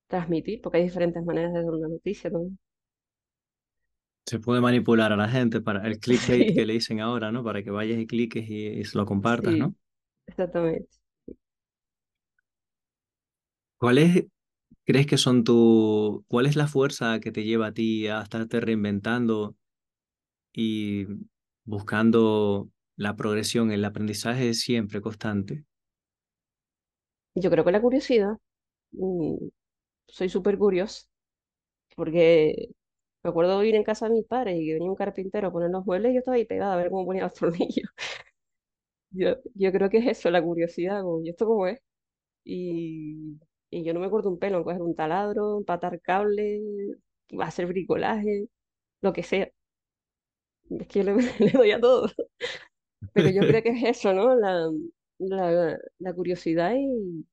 [0.08, 2.50] transmitir, porque hay diferentes maneras de dar una noticia, ¿no?
[4.26, 7.44] Se puede manipular a la gente para el clickbait que Sí, le dicen ahora, ¿no?
[7.44, 9.74] Para que vayas y cliques y, y se lo compartas, sí, ¿no?
[10.26, 10.98] exactamente.
[13.78, 14.26] ¿Cuál es,
[14.84, 18.60] crees que son tu, cuál es la fuerza que te lleva a ti a estarte
[18.60, 19.56] reinventando
[20.52, 21.06] y
[21.64, 25.64] buscando la progresión, el aprendizaje siempre constante?
[27.40, 28.36] Yo creo que la curiosidad,
[28.92, 29.36] mm,
[30.08, 31.06] soy súper curiosa,
[31.96, 32.68] porque
[33.24, 35.52] me acuerdo de ir en casa de mis padres y que venía un carpintero a
[35.52, 37.90] poner los muebles y yo estaba ahí pegada a ver cómo ponía los tornillos.
[39.10, 41.80] Yo, yo creo que es eso, la curiosidad, como, ¿y esto cómo es?
[42.44, 43.38] Y,
[43.70, 46.60] y yo no me acuerdo un pelo en coger un taladro, empatar cable,
[47.40, 48.48] hacer bricolaje,
[49.02, 49.50] lo que sea.
[50.70, 52.08] Es que le, le doy a todo.
[53.12, 54.34] Pero yo creo que es eso, ¿no?
[54.36, 54.68] La,
[55.20, 57.26] la, curiosidad y,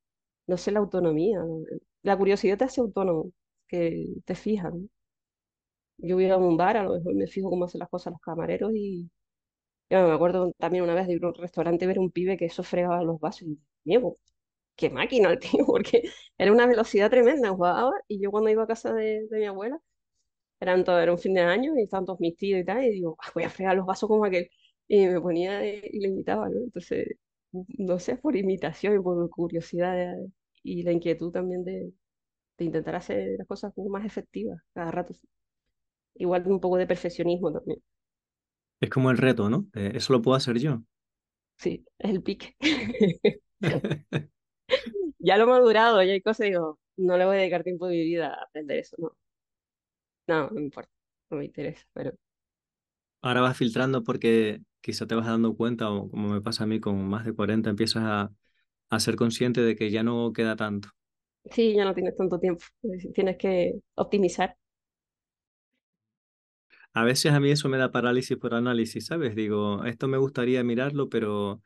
[0.48, 1.40] no sé, la autonomía.
[1.40, 1.62] ¿no?
[2.04, 3.32] La curiosidad te hace autónomo,
[3.68, 4.88] que te fijas, ¿no?
[5.98, 8.22] Yo voy a un bar, a lo mejor me fijo cómo hacen las cosas los
[8.22, 9.10] camareros y
[9.90, 12.46] yo me acuerdo también una vez de ir a un restaurante ver un pibe que
[12.46, 14.18] eso fregaba los vasos y digo,
[14.76, 16.04] qué máquina el tío, porque
[16.38, 19.80] era una velocidad tremenda, jugaba y yo cuando iba a casa de, mi abuela,
[20.60, 22.92] eran todo, era un fin de año y estaban todos mis tíos y tal, y
[22.92, 24.50] digo, "Ah, voy a fregar los vasos como aquel.
[24.88, 26.60] Y me ponía eh, y le imitaba, ¿no?
[26.60, 27.08] Entonces,
[27.78, 30.16] no sé, por imitación y por curiosidad
[30.64, 31.94] y la inquietud también de,
[32.58, 35.14] de intentar hacer las cosas como más efectivas cada rato.
[36.16, 37.82] Igual un poco de perfeccionismo también.
[38.82, 39.68] Es como el reto, ¿no?
[39.76, 40.82] Eh, eso lo puedo hacer yo.
[41.58, 42.56] Sí, es el pique.
[45.20, 47.96] Ya lo he madurado, ya hay cosas, digo, no le voy a dedicar tiempo de
[47.98, 49.18] mi vida a aprender eso, no.
[50.28, 50.92] No, no me importa,
[51.30, 52.14] no me interesa, pero
[53.22, 56.82] Ahora vas filtrando porque quizá te vas dando cuenta, o como me pasa a mí
[56.82, 58.34] con más de 40, empiezas a,
[58.90, 60.90] a ser consciente de que ya no queda tanto.
[61.52, 62.66] sí, ya no tienes tanto tiempo,
[63.14, 64.58] tienes que optimizar.
[66.94, 69.36] A veces a mí eso me da parálisis por análisis, ¿sabes?
[69.36, 71.62] Digo, esto me gustaría mirarlo, pero,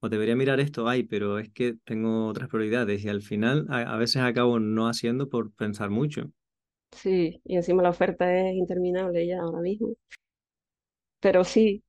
[0.00, 3.80] o debería mirar esto, ay, pero es que tengo otras prioridades y al final a,
[3.82, 6.30] a veces acabo no haciendo por pensar mucho.
[6.92, 9.94] Sí, y encima la oferta es interminable ya ahora mismo.
[11.20, 11.82] Pero sí,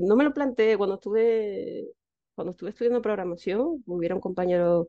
[0.00, 1.86] no me lo planteé cuando estuve,
[2.34, 4.88] cuando estuve estudiando programación, hubiera un compañero,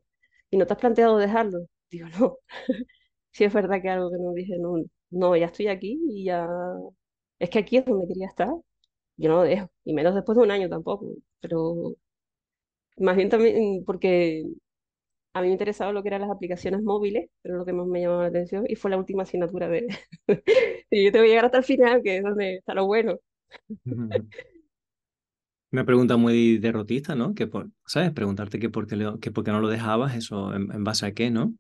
[0.49, 1.67] ¿y no te has planteado dejarlo?
[1.89, 2.37] Digo, no,
[3.31, 4.75] sí es verdad que algo que no dije, no,
[5.11, 6.47] no, ya estoy aquí y ya,
[7.39, 8.49] es que aquí es donde quería estar,
[9.17, 11.07] yo no lo dejo, y menos después de un año tampoco,
[11.41, 11.95] pero
[12.97, 14.45] más bien también porque
[15.33, 18.01] a mí me interesaba lo que eran las aplicaciones móviles, pero lo que más me
[18.01, 19.87] llamaba la atención, y fue la última asignatura de...
[20.91, 23.17] y yo tengo que llegar hasta el final, que es donde está lo bueno.
[25.71, 27.33] Una pregunta muy derrotista, ¿no?
[27.33, 28.11] Que por, ¿Sabes?
[28.11, 31.29] Preguntarte que por qué, que por qué no lo dejabas, eso en, base a qué,
[31.29, 31.53] ¿no?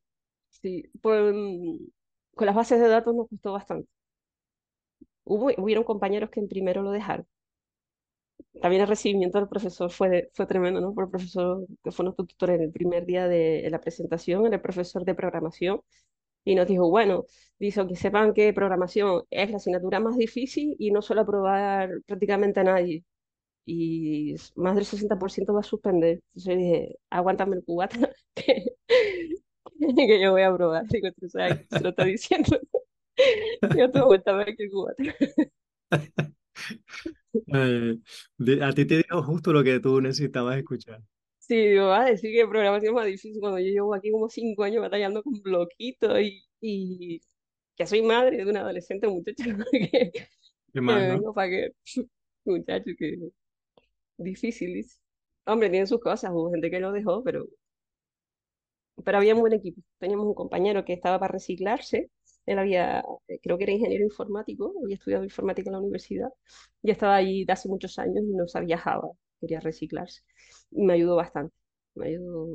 [0.49, 1.33] Sí, pues
[2.35, 3.89] con las bases de datos nos costó bastante.
[5.23, 7.27] Hubo, hubieron compañeros que en primero lo dejaron
[8.61, 10.93] también el recibimiento del profesor fue, fue tremendo, ¿no?
[10.93, 14.55] Por el profesor que fue nuestro tutor en el primer día de, la presentación, era
[14.55, 15.81] el profesor de programación,
[16.43, 17.25] y nos dijo, bueno,
[17.59, 22.61] dice, que sepan que programación es la asignatura más difícil y no suele aprobar prácticamente
[22.61, 23.03] a nadie.
[23.69, 26.21] Y más del 60% va a suspender.
[26.35, 27.97] Entonces dije, aguántame el cubata,
[28.35, 28.65] que,
[30.07, 30.85] que yo voy a aprobar.
[30.87, 32.59] Digo, tú sabes, se lo está diciendo.
[33.77, 35.03] yo te aguántame el cubata.
[37.53, 37.97] Eh,
[38.61, 41.01] a ti te digo justo lo que tú necesitabas escuchar.
[41.39, 44.27] Sí, digo, vas a decir que programación es más difícil cuando yo llevo aquí como
[44.29, 47.21] cinco años batallando con bloquitos y, y
[47.75, 50.11] que soy madre de un adolescente muchacho que,
[50.73, 51.19] ¿Qué más, me no?
[51.19, 51.71] vengo para que
[52.45, 53.17] muchacho que
[54.17, 54.85] difícil
[55.45, 57.45] hombre tiene sus cosas hubo gente que lo dejó pero
[59.03, 62.09] pero había un buen equipo teníamos un compañero que estaba para reciclarse
[62.47, 66.29] él había, eh, creo que era ingeniero informático, había estudiado informática en la universidad,
[66.81, 69.09] y estaba allí de hace muchos años y no sabía Java,
[69.41, 70.21] quería reciclarse.
[70.71, 71.53] Y me ayudó bastante.
[71.95, 72.47] Me ayudó,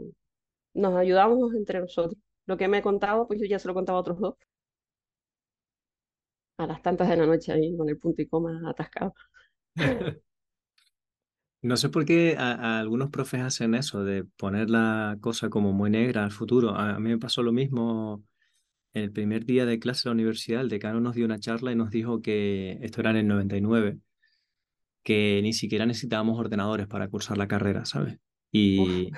[0.74, 2.18] nos ayudamos entre nosotros.
[2.46, 4.36] Lo que me contaba, pues yo ya se lo contaba a otros dos.
[6.56, 9.14] A las tantas de la noche ahí con el punto y coma atascado.
[11.62, 15.90] No sé por qué a, algunos profes hacen eso, de poner la cosa como muy
[15.90, 16.70] negra al futuro.
[16.74, 18.24] A, a mí me pasó lo mismo
[18.94, 21.72] en el primer día de clase de la universidad, el decano nos dio una charla
[21.72, 23.98] y nos dijo que, esto era en el 99,
[25.02, 28.18] que ni siquiera necesitábamos ordenadores para cursar la carrera, ¿sabes?
[28.50, 29.10] Y,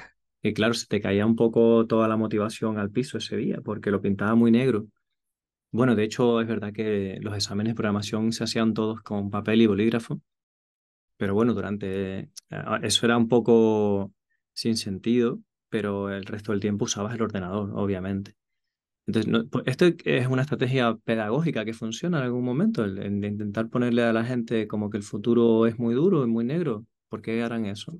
[0.54, 4.00] claro, se te caía un poco toda la motivación al piso ese día, porque lo
[4.00, 4.87] pintaba muy negro.
[5.72, 9.62] Bueno, de hecho, es verdad que los exámenes de programación se hacían todos con papel
[9.62, 10.20] y bolígrafo,
[11.16, 12.29] pero bueno, durante eh,
[12.83, 14.12] eso era un poco
[14.53, 18.35] sin sentido, pero el resto del tiempo usabas el ordenador, obviamente.
[19.07, 22.85] Entonces, pues, ¿esto es una estrategia pedagógica que funciona en algún momento?
[22.85, 26.27] El, de intentar ponerle a la gente como que el futuro es muy duro y
[26.27, 26.87] muy negro.
[27.09, 27.98] ¿Por qué harán eso?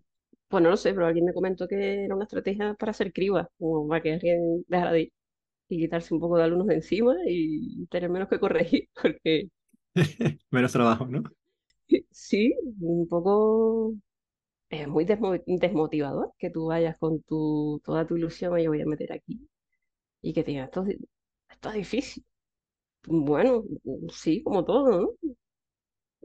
[0.48, 3.50] Pues no lo sé, pero alguien me comentó que era una estrategia para hacer criba,
[3.59, 5.12] como para que alguien dejara de ir
[5.68, 9.48] y quitarse un poco de alumnos de encima y tener menos que corregir, porque...
[10.50, 11.22] menos trabajo, ¿no?
[12.11, 13.94] Sí, un poco...
[14.70, 18.87] Es muy desmotivador que tú vayas con tu, toda tu ilusión y yo voy a
[18.87, 19.49] meter aquí
[20.23, 20.85] y que te esto,
[21.51, 22.25] esto es difícil.
[23.07, 23.64] Bueno,
[24.12, 25.09] sí, como todo, ¿no?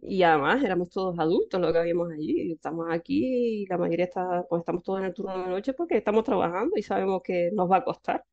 [0.02, 2.54] Y además éramos todos adultos lo que habíamos allí.
[2.54, 5.74] Estamos aquí y la mayoría está, pues estamos todos en el turno de la noche
[5.74, 8.24] porque estamos trabajando y sabemos que nos va a costar.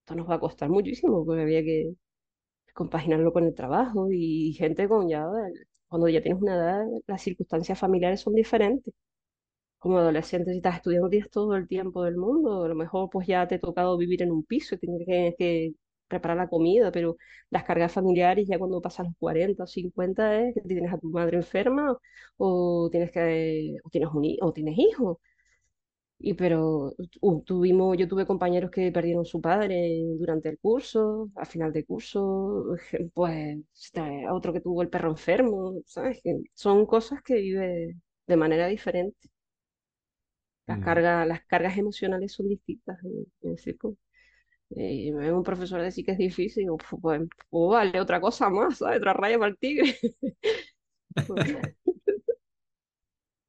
[0.00, 1.94] Esto nos va a costar muchísimo porque había que
[2.74, 5.26] compaginarlo con el trabajo y gente con ya,
[5.94, 8.92] cuando ya tienes una edad, las circunstancias familiares son diferentes
[9.78, 12.64] como adolescente, si estás estudiando, tienes todo el tiempo del mundo.
[12.64, 15.06] A lo mejor pues ya te ha tocado vivir en un piso y tienes
[15.38, 15.74] que,
[16.08, 17.16] preparar la comida, pero
[17.50, 21.08] las cargas familiares ya cuando pasas los 40 o 50 es que tienes a tu
[21.10, 21.96] madre enferma
[22.36, 25.18] o tienes que o tienes un o tienes hijos.
[26.26, 26.94] Y pero
[27.44, 32.74] tuvimos, yo tuve compañeros que perdieron su padre durante el curso, al final del curso,
[33.14, 33.58] pues
[34.30, 36.22] otro que tuvo el perro enfermo, ¿sabes?
[36.54, 39.28] son cosas que vive de manera diferente.
[40.66, 43.98] Las, cargas, las cargas emocionales son distintas en, el circo.
[44.70, 48.96] Eh, un profesor decir que es difícil, pues, pues, pues, vale, otra cosa más, ¿sabes?
[48.96, 49.94] Otra raya para el tigre.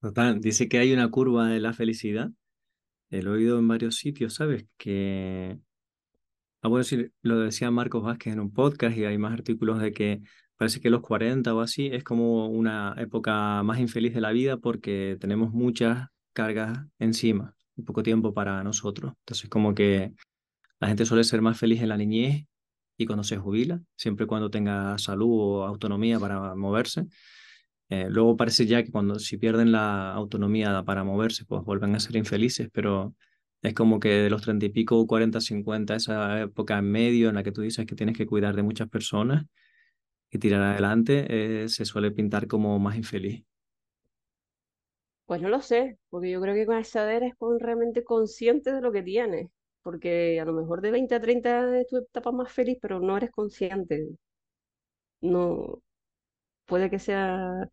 [0.01, 2.31] Total, dice que hay una curva de la felicidad.
[3.09, 4.65] Lo oído en varios sitios, ¿sabes?
[4.77, 5.57] Que,
[6.61, 9.93] ah, bueno, sí, lo decía Marcos Vázquez en un podcast y hay más artículos de
[9.93, 10.21] que
[10.57, 14.57] parece que los 40 o así es como una época más infeliz de la vida
[14.57, 19.13] porque tenemos muchas cargas encima, un poco tiempo para nosotros.
[19.19, 20.13] Entonces, como que
[20.79, 22.45] la gente suele ser más feliz en la niñez
[22.97, 27.07] y cuando se jubila, siempre cuando tenga salud o autonomía para moverse.
[27.89, 32.00] Eh, luego parece ya que cuando si pierden la autonomía para moverse, pues vuelven a
[32.00, 33.15] ser infelices, pero
[33.62, 37.36] es como que de los treinta y pico, 40, 50, esa época en medio en
[37.36, 39.45] la que tú dices que tienes que cuidar de muchas personas
[40.32, 43.45] y tirar adelante, eh, se suele pintar como más infeliz.
[45.28, 48.82] Pues no lo sé, porque yo creo que con esa edad eres realmente consciente de
[48.82, 49.50] lo que tienes,
[49.84, 53.15] porque a lo mejor de 20 a 30 es tu etapa más feliz, pero no
[53.17, 54.08] eres consciente.
[55.21, 55.82] No,
[56.65, 57.67] puede que sea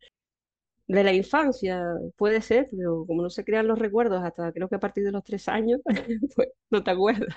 [0.87, 1.81] de la infancia,
[2.17, 5.11] puede ser, pero como no se crean los recuerdos hasta creo que a partir de
[5.11, 5.79] los tres años,
[6.35, 7.35] pues no te acuerdas.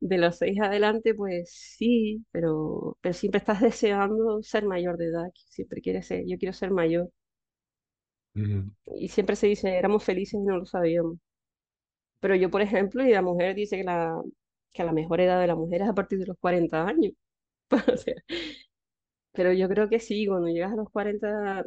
[0.00, 5.28] De los seis adelante, pues sí, pero, pero siempre estás deseando ser mayor de edad,
[5.34, 7.10] siempre quieres ser, yo quiero ser mayor.
[8.96, 11.18] Y siempre se dice, éramos felices y no lo sabíamos.
[12.20, 14.20] Pero yo, por ejemplo, y la mujer dice que la,
[14.72, 17.12] que la mejor edad de la mujer es a partir de los 40 años.
[19.38, 21.64] pero yo creo que sí, cuando llegas a los 40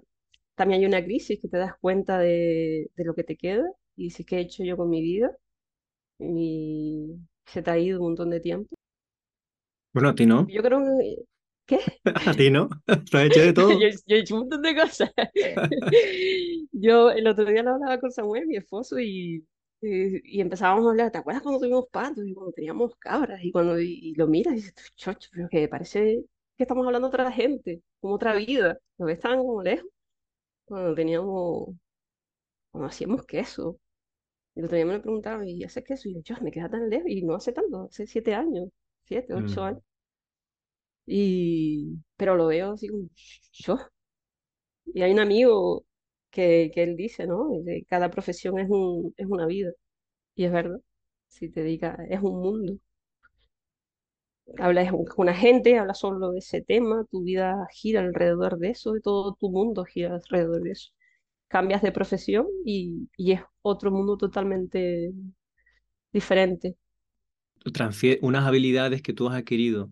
[0.56, 3.64] también hay una crisis que te das cuenta de, de lo que te queda
[3.96, 5.32] y dices, ¿qué he hecho yo con mi vida?
[6.20, 8.76] Y se te ha ido un montón de tiempo.
[9.94, 10.46] Bueno, a ti no.
[10.50, 11.24] Yo creo que...
[11.66, 11.80] ¿Qué?
[12.30, 12.68] A ti no.
[13.14, 13.72] Lo has hecho de todo.
[13.72, 15.10] yo, yo, he hecho un montón de cosas.
[16.74, 19.46] yo el otro día lo hablaba con Samuel, mi esposo, y,
[19.82, 21.10] y, empezábamos a hablar.
[21.10, 23.40] ¿Te acuerdas cuando tuvimos patos y cuando teníamos cabras?
[23.42, 26.26] Y cuando y, lo miras y dices, chocho, pero que parece
[26.58, 28.78] que estamos hablando de otra gente, como otra vida.
[28.98, 29.90] Lo ves tan como lejos.
[30.66, 31.76] Cuando teníamos,
[32.72, 33.78] cuando hacíamos queso.
[34.56, 36.10] Y el otro día me preguntaron, ¿y haces queso?
[36.10, 37.10] Y yo, me queda tan lejos.
[37.10, 38.70] Y no hace tanto, hace siete años,
[39.06, 39.66] siete, ocho mm.
[39.66, 39.84] años.
[41.06, 43.08] Y, pero lo veo así como
[43.54, 43.78] yo.
[44.86, 45.86] Y hay un amigo
[46.32, 47.50] que, que él dice, ¿no?
[47.66, 49.72] Que cada profesión es, un, es una vida.
[50.36, 50.82] Y es verdad.
[51.28, 52.78] Si te diga, es un mundo.
[54.60, 58.96] Hablas con una gente, hablas solo de ese tema, tu vida gira alrededor de eso,
[58.98, 60.92] y todo tu mundo gira alrededor de eso.
[61.50, 65.14] Cambias de profesión y, y es otro mundo totalmente
[66.14, 66.78] diferente.
[68.22, 69.92] Unas habilidades que tú has adquirido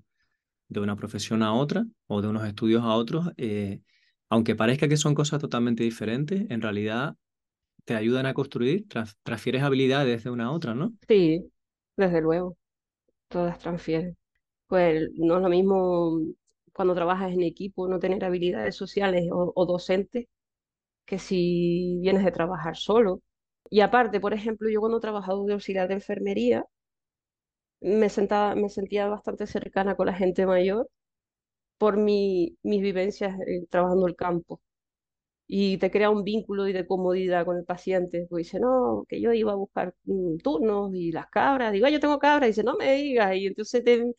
[0.69, 3.81] de una profesión a otra o de unos estudios a otros, eh,
[4.29, 7.17] aunque parezca que son cosas totalmente diferentes, en realidad
[7.85, 8.87] te ayudan a construir,
[9.23, 10.93] transfieres habilidades de una a otra, ¿no?
[11.09, 11.51] Sí,
[11.97, 12.57] desde luego,
[13.29, 14.17] todas transfieren.
[14.69, 16.21] Pues no es lo mismo
[16.73, 20.27] cuando trabajas en equipo, no tener habilidades sociales o, o docentes,
[21.05, 23.21] que si vienes de trabajar solo.
[23.71, 26.65] Y aparte, por ejemplo, yo cuando he trabajado de auxiliar de enfermería,
[27.81, 30.89] me, sentaba, me sentía bastante cercana con la gente mayor
[31.77, 34.61] por mi, mis vivencias eh, trabajando el campo.
[35.47, 38.27] Y te crea un vínculo y de comodidad con el paciente.
[38.29, 41.73] Pues dice, no, que yo iba a buscar mm, turnos y las cabras.
[41.73, 42.47] Digo, yo tengo cabras.
[42.49, 43.35] Y dice, no me digas.
[43.37, 44.13] Y entonces te,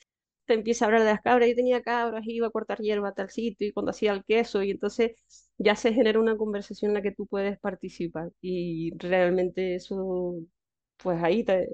[0.46, 1.48] te empieza a hablar de las cabras.
[1.48, 4.62] Yo tenía cabras, iba a cortar hierba a tal sitio y cuando hacía el queso.
[4.62, 5.12] Y entonces
[5.59, 8.31] ya se genera una conversación en la que tú puedes participar.
[8.40, 10.37] Y realmente eso,
[10.98, 11.68] pues ahí te,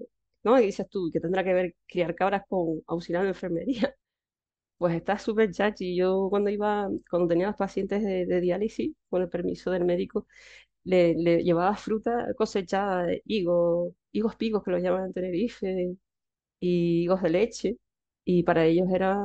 [0.44, 0.58] ¿no?
[0.60, 3.94] Y dices tú, que tendrá que ver criar cabras con auxiliar de enfermería?
[4.78, 5.96] Pues está súper chachi.
[5.96, 10.26] Yo cuando iba, cuando tenía los pacientes de, diálisis, con el permiso del médico,
[10.84, 15.96] le, le llevaba fruta cosechada, higos, higos picos que los llaman en Tenerife,
[16.60, 17.76] y higos de leche.
[18.26, 19.16] Y para ellos era,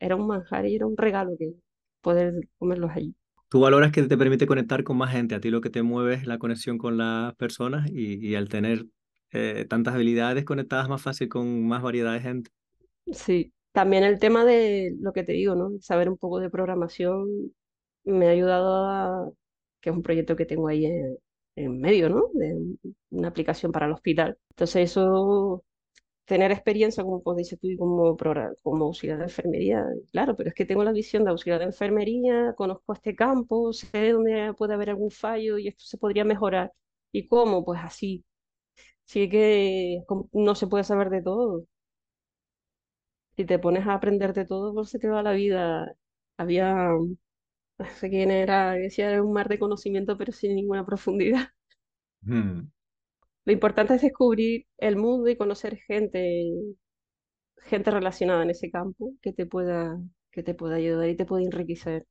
[0.00, 1.52] era un manjar y era un regalo que
[2.00, 3.14] poder comerlos allí.
[3.50, 6.14] Tú valoras que te permite conectar con más gente, a ti lo que te mueve
[6.14, 8.86] es la conexión con las personas y, y al tener
[9.32, 12.50] eh, tantas habilidades conectadas más fácil con más variedad de gente.
[13.12, 15.72] Sí, también el tema de lo que te digo, ¿no?
[15.80, 17.52] Saber un poco de programación
[18.04, 19.30] me ha ayudado a,
[19.80, 20.86] que es un proyecto que tengo ahí
[21.56, 22.30] en, medio, ¿no?
[22.34, 22.56] De
[23.10, 24.38] una aplicación para el hospital.
[24.50, 25.64] Entonces eso,
[26.26, 28.16] tener experiencia, como pues dices tú, como,
[28.62, 32.54] como auxiliar de enfermería, claro, pero es que tengo la visión de auxiliar de enfermería,
[32.56, 36.72] conozco este campo, sé dónde puede haber algún fallo y esto se podría mejorar.
[37.12, 37.64] ¿Y cómo?
[37.64, 38.24] Pues así,
[39.06, 41.66] sí que no se puede saber de todo.
[43.36, 45.94] Si te pones a aprender de todo, pues se te va la vida.
[46.38, 46.74] Había,
[47.78, 51.48] no sé quién era, decía era un mar de conocimiento, pero sin ninguna profundidad.
[52.26, 52.68] Hmm.
[53.46, 56.50] Lo importante es descubrir el mundo y conocer gente,
[57.58, 60.00] gente relacionada en ese campo que te pueda,
[60.32, 62.06] que te pueda ayudar y te pueda enriquecer.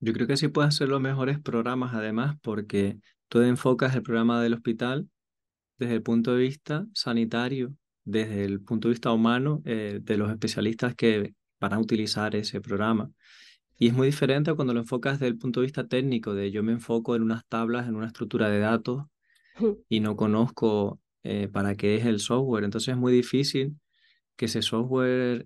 [0.00, 4.42] Yo creo que sí puedes hacer los mejores programas, además, porque tú enfocas el programa
[4.42, 5.10] del hospital
[5.78, 10.30] desde el punto de vista sanitario, desde el punto de vista humano eh, de los
[10.30, 13.10] especialistas que van a utilizar ese programa.
[13.78, 16.62] Y es muy diferente cuando lo enfocas desde el punto de vista técnico, de yo
[16.62, 19.04] me enfoco en unas tablas, en una estructura de datos
[19.88, 22.64] y no conozco eh, para qué es el software.
[22.64, 23.76] Entonces es muy difícil
[24.36, 25.44] que ese software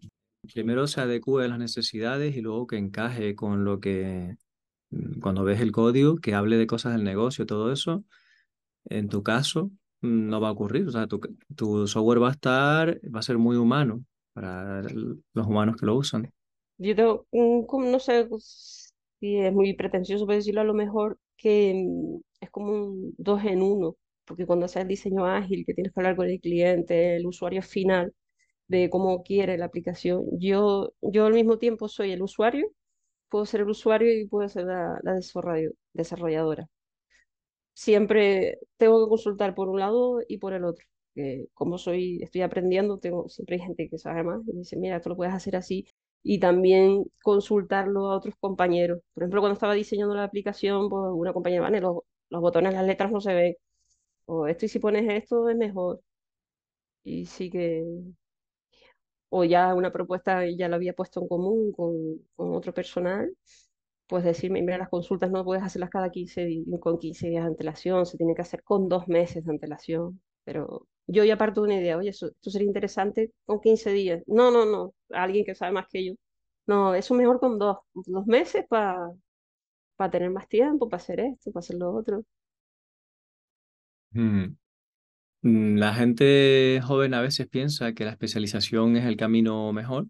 [0.52, 4.36] primero se adecue a las necesidades y luego que encaje con lo que,
[4.90, 8.04] mm, cuando ves el código, que hable de cosas del negocio, todo eso.
[8.86, 9.70] En tu caso,
[10.02, 10.86] no va a ocurrir.
[10.88, 11.20] O sea, tu,
[11.56, 15.96] tu software va a estar, va a ser muy humano para los humanos que lo
[15.96, 16.30] usan.
[16.78, 18.28] Yo tengo, no sé
[19.20, 23.62] si es muy pretencioso decirlo a lo mejor, que mm, es como un dos en
[23.62, 27.26] uno, porque cuando haces el diseño ágil, que tienes que hablar con el cliente, el
[27.26, 28.14] usuario final,
[28.68, 32.68] de cómo quiere la aplicación, yo, yo al mismo tiempo soy el usuario,
[33.30, 35.14] puedo ser el usuario y puedo ser la, la
[35.94, 36.68] desarrolladora.
[37.74, 40.86] Siempre tengo que consultar por un lado y por el otro.
[41.14, 44.76] Que como soy, estoy aprendiendo, tengo, siempre hay gente que sabe más y me dice,
[44.76, 45.86] mira, esto lo puedes hacer así
[46.22, 49.00] y también consultarlo a otros compañeros.
[49.12, 51.80] Por ejemplo, cuando estaba diseñando la aplicación, pues una compañera, vale,
[52.34, 53.56] los botones, las letras no se ven.
[54.26, 56.02] O esto y si pones esto es mejor.
[57.04, 57.84] Y sí que...
[59.30, 61.92] O ya una propuesta ya lo había puesto en común con,
[62.36, 63.34] con otro personal.
[64.08, 68.06] Pues decirme, mira, las consultas no puedes hacerlas cada 15 con 15 días de antelación,
[68.06, 70.20] se tiene que hacer con dos meses de antelación.
[70.44, 74.22] Pero yo ya parto de una idea, oye, eso, esto sería interesante con 15 días.
[74.26, 76.14] No, no, no, alguien que sabe más que yo.
[76.66, 78.98] No, eso mejor con dos, dos meses para
[79.96, 82.24] para tener más tiempo, para hacer esto, para hacer lo otro.
[84.12, 84.56] Mm.
[85.42, 90.08] Mm, la gente joven a veces piensa que la especialización es el camino mejor.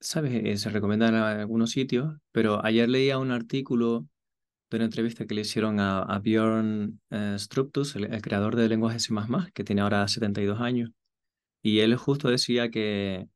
[0.00, 0.32] ¿Sabes?
[0.44, 4.06] Eh, se recomienda en algunos sitios, pero ayer leía un artículo
[4.70, 9.12] de una entrevista que le hicieron a, Björn uh, Structus, el, creador de lenguaje C++,
[9.54, 10.90] que tiene ahora 72 años,
[11.62, 13.28] y él justo decía que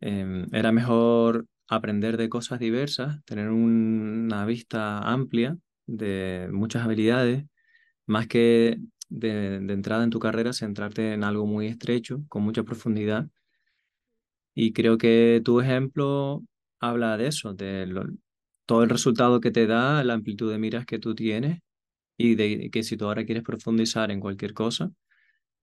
[0.00, 5.56] em, era mejor aprender de cosas diversas, tener una vista amplia
[5.86, 7.46] de muchas habilidades,
[8.06, 13.28] más que de, entrada en tu carrera centrarte en algo muy estrecho, con mucha profundidad.
[14.54, 16.42] Y creo que tu ejemplo
[16.78, 17.88] habla de eso, de
[18.66, 21.60] todo el resultado que te da, la amplitud de miras que tú tienes
[22.18, 24.92] y de que si tú ahora quieres profundizar en cualquier cosa,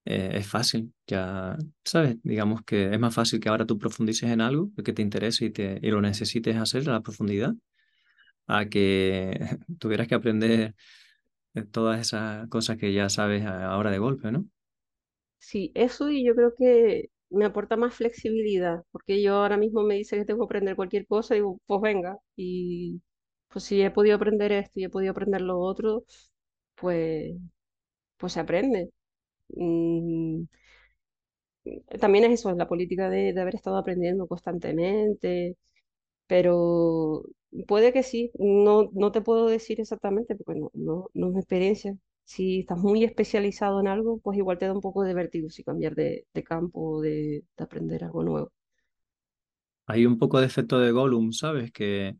[0.04, 4.40] eh, es fácil, ya sabes, digamos que es más fácil que ahora tú profundices en
[4.40, 7.54] algo que te interese y, te, y lo necesites hacer a la profundidad,
[8.46, 9.38] a que
[9.80, 10.74] tuvieras que aprender
[11.72, 14.46] todas esas cosas que ya sabes ahora de golpe, ¿no?
[15.38, 19.94] Sí, eso y yo creo que me aporta más flexibilidad, porque yo ahora mismo me
[19.96, 23.00] dice que tengo que aprender cualquier cosa, digo, pues venga, y
[23.48, 26.04] pues si he podido aprender esto y he podido aprender lo otro,
[26.76, 27.34] pues,
[28.18, 28.90] pues se aprende.
[29.56, 30.44] Mm,
[32.00, 35.56] también es eso, es la política de, haber estado aprendiendo constantemente,
[36.26, 37.24] pero
[37.68, 41.40] puede que sí, no, no te puedo decir exactamente porque no, no, no es mi
[41.40, 41.96] experiencia.
[42.24, 45.64] Si estás muy especializado en algo, pues igual te da un poco de vértigo si
[45.64, 48.52] cambiar de, de campo o de, de aprender algo nuevo.
[49.86, 51.72] Hay un poco de efecto de Gollum, ¿sabes?
[51.72, 52.16] Que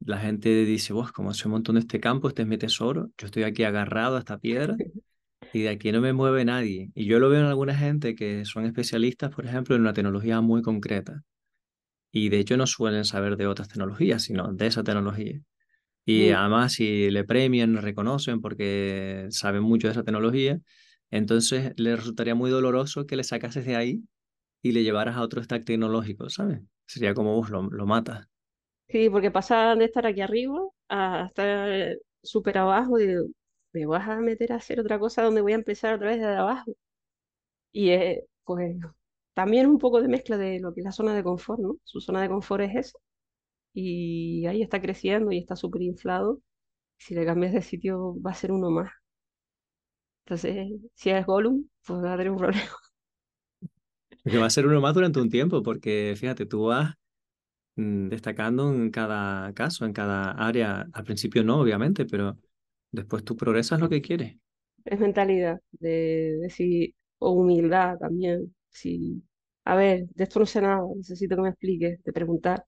[0.00, 3.10] la gente dice, vos, como hace un montón de este campo, este es mi tesoro,
[3.16, 4.76] yo estoy aquí agarrado a esta piedra
[5.52, 6.90] y de aquí no me mueve nadie.
[6.94, 10.40] Y yo lo veo en alguna gente que son especialistas, por ejemplo, en una tecnología
[10.40, 11.22] muy concreta.
[12.10, 15.40] Y de hecho no suelen saber de otras tecnologías, sino de esa tecnología.
[16.04, 16.34] Y mm.
[16.34, 20.58] además si le premian, reconocen porque saben mucho de esa tecnología,
[21.10, 24.02] entonces le resultaría muy doloroso que le sacases de ahí
[24.62, 26.60] y le llevaras a otro stack tecnológico, ¿sabes?
[26.86, 28.26] Sería como vos lo, lo matas.
[28.88, 33.16] Sí, porque pasan de estar aquí arriba a estar súper abajo y
[33.72, 36.36] me vas a meter a hacer otra cosa donde voy a empezar otra vez desde
[36.36, 36.72] abajo.
[37.72, 38.76] Y es, pues,
[39.34, 41.76] también un poco de mezcla de lo que es la zona de confort, ¿no?
[41.84, 42.98] Su zona de confort es esa.
[43.74, 46.42] Y ahí está creciendo y está súper inflado.
[46.98, 48.92] Si le cambias de sitio, va a ser uno más.
[50.26, 52.62] Entonces, si es Gollum, pues va a tener un problema.
[54.24, 56.94] Que va a ser uno más durante un tiempo, porque fíjate, tú vas
[57.76, 60.88] mm, destacando en cada caso, en cada área.
[60.92, 62.38] Al principio no, obviamente, pero
[62.92, 64.36] Después tú progresas lo que quieres.
[64.84, 68.54] Es mentalidad, de decir, o humildad también.
[68.70, 69.22] Si,
[69.64, 72.64] a ver, de esto no sé nada, necesito que me expliques, de preguntar.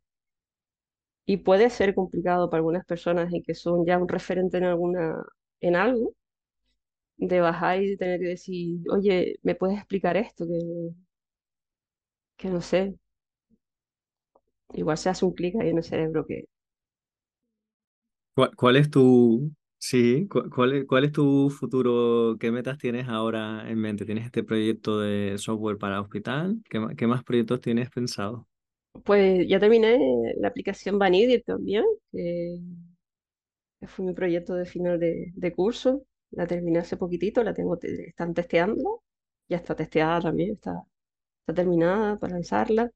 [1.27, 5.23] Y puede ser complicado para algunas personas y que son ya un referente en alguna,
[5.61, 6.15] en algo,
[7.17, 10.47] de bajar y tener que decir, oye, ¿me puedes explicar esto?
[10.47, 10.59] Que,
[12.37, 12.95] que no sé.
[14.75, 16.45] Igual se hace un clic ahí en el cerebro que...
[18.57, 19.53] cuál es tu,
[19.87, 22.37] Sí, ¿cuál es, cuál es tu futuro?
[22.41, 24.07] ¿Qué metas tienes ahora en mente?
[24.07, 26.63] ¿Tienes este proyecto de software para hospital?
[26.71, 28.49] ¿Qué, qué más proyectos tienes pensado?
[29.05, 29.99] Pues ya terminé
[30.39, 31.85] la aplicación Vanidir también,
[33.81, 36.03] que fue mi proyecto de final de, de curso.
[36.31, 39.03] La terminé hace poquitito, la tengo, están testeando,
[39.49, 40.83] ya está testeada también, está,
[41.41, 42.91] está terminada para lanzarla.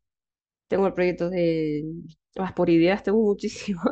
[0.68, 1.84] Tengo el proyecto de
[2.36, 3.84] las por ideas, tengo muchísimas.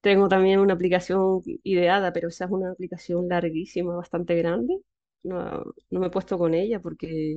[0.00, 4.80] Tengo también una aplicación ideada, pero esa es una aplicación larguísima, bastante grande.
[5.24, 7.36] No, no me he puesto con ella porque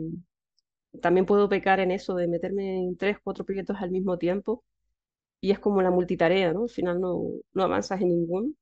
[1.02, 4.64] también puedo pecar en eso de meterme en tres, cuatro proyectos al mismo tiempo
[5.42, 6.64] y es como la multitarea, ¿no?
[6.64, 8.54] Al final no, no avanzas en ninguno.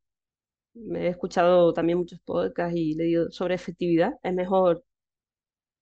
[0.76, 4.14] Me he escuchado también muchos podcasts y leído sobre efectividad.
[4.24, 4.84] Es mejor,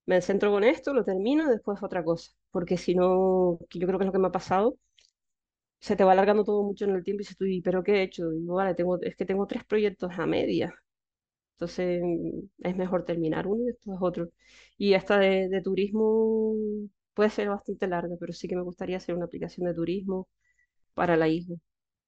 [0.05, 2.31] me centro con esto, lo termino, después otra cosa.
[2.51, 4.77] Porque si no, yo creo que es lo que me ha pasado,
[5.79, 7.93] se te va alargando todo mucho en el tiempo y dices tú, "¿Y ¿pero qué
[7.97, 8.31] he hecho?
[8.33, 10.73] Y digo, vale, tengo, es que tengo tres proyectos a media.
[11.55, 12.01] Entonces
[12.59, 14.29] es mejor terminar uno y después otro.
[14.77, 16.55] Y esta de, de turismo
[17.13, 20.27] puede ser bastante larga, pero sí que me gustaría hacer una aplicación de turismo
[20.95, 21.57] para la isla.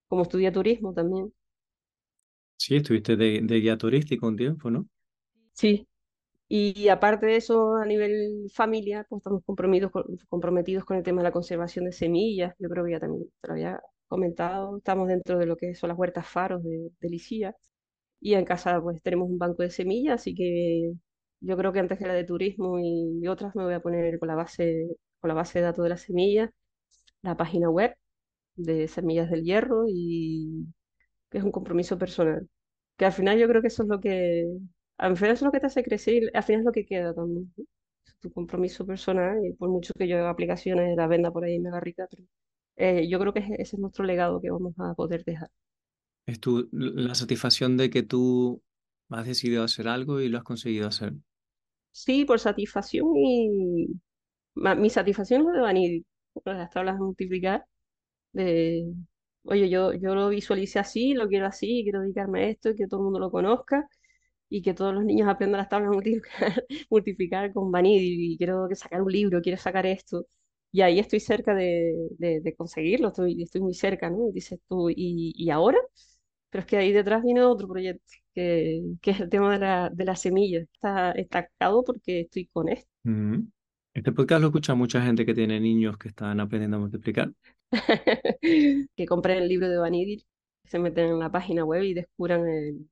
[0.09, 1.33] Como estudia turismo también.
[2.57, 4.87] Sí, estuviste de, de guía turístico un tiempo, ¿no?
[5.53, 5.87] Sí,
[6.49, 11.21] y aparte de eso, a nivel familia, pues estamos comprometidos con, comprometidos con el tema
[11.21, 12.55] de la conservación de semillas.
[12.59, 14.77] Yo creo que ya también te lo había comentado.
[14.77, 17.55] Estamos dentro de lo que son las huertas faros de, de Lisía.
[18.19, 20.93] Y en casa pues tenemos un banco de semillas, así que
[21.41, 24.27] yo creo que antes que la de turismo y, otras me voy a poner con
[24.27, 24.87] la base,
[25.19, 26.49] con la base de datos de las semillas,
[27.21, 27.95] la página web
[28.55, 30.67] de Semillas del Hierro y
[31.31, 32.47] es un compromiso personal.
[32.97, 34.45] Que al final yo creo que eso es lo que,
[34.99, 37.13] al final es lo que te hace crecer y al final es lo que queda
[37.13, 37.51] también.
[37.57, 37.65] ¿no?
[38.19, 41.79] Tu compromiso personal y por mucho que yo haga aplicaciones, la venda por ahí mega
[41.79, 42.23] rica, pero
[42.75, 45.49] eh, yo creo que ese es nuestro legado que vamos a poder dejar.
[46.25, 48.61] Es tu, la satisfacción de que tú
[49.09, 51.13] has decidido hacer algo y lo has conseguido hacer.
[51.91, 53.87] Sí, por satisfacción y
[54.55, 56.05] mi satisfacción es lo de Vanity,
[56.45, 57.65] las tablas de multiplicar,
[58.33, 58.85] de,
[59.43, 62.87] oye, yo, yo lo visualicé así, lo quiero así, quiero dedicarme a esto y que
[62.87, 63.87] todo el mundo lo conozca
[64.49, 68.75] y que todos los niños aprendan las tablas multiplicar, multiplicar con Vanity y quiero que
[68.75, 70.25] sacar un libro, quiero sacar esto.
[70.71, 74.29] Y ahí estoy cerca de, de, de conseguirlo, estoy, estoy muy cerca, ¿no?
[74.29, 75.79] Y dices tú, ¿y, y ahora?
[76.49, 79.89] Pero es que ahí detrás viene otro proyecto, que, que es el tema de la,
[79.91, 80.59] de la semilla.
[80.61, 82.89] Está estancado porque estoy con esto.
[83.03, 83.47] Mm.
[83.93, 87.33] Este podcast lo escucha mucha gente que tiene niños que están aprendiendo a multiplicar.
[88.95, 90.25] que compren el libro de Vanity,
[90.65, 92.89] se meten en la página web y descubran el,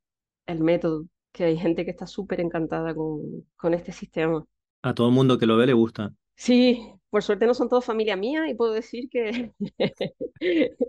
[0.47, 4.45] el método, que hay gente que está súper encantada con, con este sistema.
[4.81, 6.13] A todo el mundo que lo ve le gusta.
[6.35, 9.53] Sí, por suerte no son todos familia mía y puedo decir que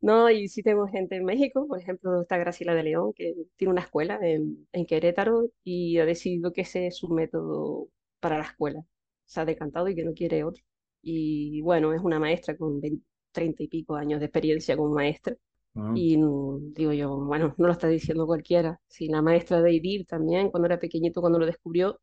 [0.00, 3.72] no, y sí tengo gente en México, por ejemplo, está Graciela de León, que tiene
[3.72, 7.88] una escuela en, en Querétaro y ha decidido que ese es su método
[8.20, 8.84] para la escuela.
[9.26, 10.62] Se ha decantado y que no quiere otro.
[11.02, 15.36] Y bueno, es una maestra con 20, 30 y pico años de experiencia como maestra.
[15.78, 16.04] Wow.
[16.04, 18.80] Y no- digo yo, bueno, no lo está diciendo cualquiera.
[18.88, 22.00] Si la maestra de IDIR también, cuando era pequeñito, cuando lo descubrió,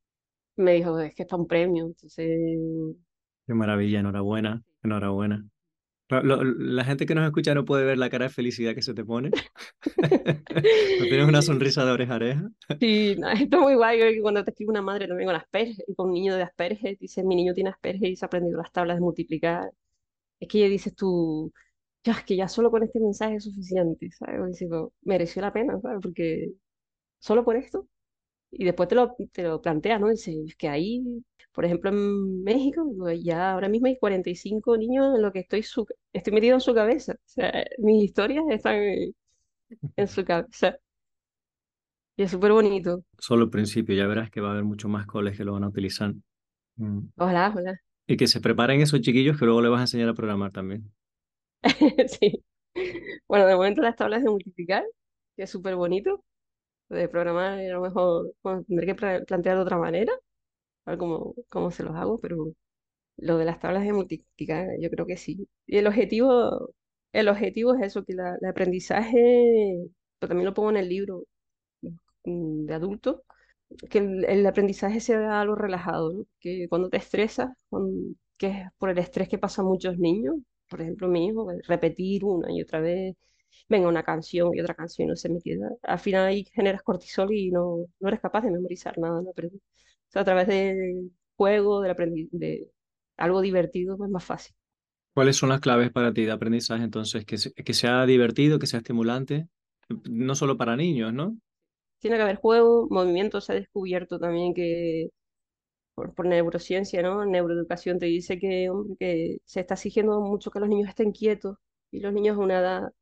[0.57, 1.85] me dijo, es que está un premio.
[1.87, 2.29] Entonces,
[3.47, 5.45] Qué maravilla, enhorabuena, enhorabuena.
[6.09, 8.81] Lo- lo- la gente que nos escucha no puede ver la cara de felicidad que
[8.83, 9.35] se te pone.
[10.97, 12.49] ¿No tienes una sonrisa de oreja a oreja?
[12.79, 15.95] sí, no, esto es muy guay cuando te escribe una madre también con Asperger, y
[15.95, 18.71] con un niño de Asperger, dice, mi niño tiene Asperger y se ha aprendido las
[18.71, 19.69] tablas de multiplicar.
[20.39, 21.53] Es que ya dices tú,
[22.05, 24.59] ya, es que ya solo con este mensaje es suficiente, ¿sabes?
[24.59, 25.99] Digo, mereció la pena, ¿sabes?
[26.01, 26.51] Porque
[27.19, 27.87] solo por esto.
[28.51, 30.09] Y después te lo, te lo planteas, ¿no?
[30.09, 31.03] Dices, es que ahí,
[31.51, 32.85] por ejemplo, en México,
[33.21, 36.73] ya ahora mismo hay 45 niños en lo que estoy, su, estoy metido en su
[36.73, 37.13] cabeza.
[37.13, 38.75] O sea, mis historias están
[39.95, 40.77] en, su cabeza.
[42.17, 43.03] Y es súper bonito.
[43.17, 45.63] Solo el principio, ya verás que va a haber mucho más coles que lo van
[45.63, 46.13] a utilizar.
[46.77, 46.99] Mm.
[47.17, 47.79] Ojalá, ojalá.
[48.07, 50.91] Y que se preparen esos chiquillos que luego le vas a enseñar a programar también.
[52.19, 52.43] Sí.
[53.27, 54.83] Bueno, de momento las tablas de multiplicar,
[55.35, 56.23] que es súper bonito.
[56.89, 58.33] Lo de programar, a lo mejor
[58.67, 60.13] tendré que pla- plantear de otra manera,
[60.85, 62.37] a ver cómo, se los hago, pero
[63.17, 65.47] lo de las tablas de multiplicar, yo creo que sí.
[65.67, 66.71] Y el objetivo,
[67.13, 69.77] el objetivo es eso, que la, el aprendizaje,
[70.19, 71.25] pero también lo pongo en el libro
[72.25, 73.21] mm, de adultos,
[73.89, 76.25] que el, el aprendizaje sea algo relajado.
[76.39, 77.49] Que cuando te estresas,
[78.37, 80.35] que es por el estrés que pasan muchos niños,
[80.69, 83.15] por ejemplo, mi hijo, pues, repetir una y otra vez,
[83.69, 85.69] venga una canción y otra canción y no se me queda.
[85.83, 89.31] Al final ahí generas cortisol y no, no eres capaz de memorizar nada, ¿no?
[89.35, 89.51] Pero, o
[90.09, 92.69] sea, a través del juego, del aprendi- de
[93.17, 94.55] algo divertido, pues más fácil.
[95.13, 97.25] ¿Cuáles son las claves para ti de aprendizaje entonces?
[97.25, 99.47] Que, se- que sea divertido, que sea estimulante,
[100.09, 101.37] no solo para niños, ¿no?
[101.99, 105.09] Tiene que haber juego, movimiento, se ha descubierto también que
[105.95, 107.25] por, por neurociencia, ¿no?
[107.25, 111.57] Neuroeducación te dice que, hombre, que se está exigiendo mucho que los niños estén quietos
[111.91, 112.93] y los niños a una edad,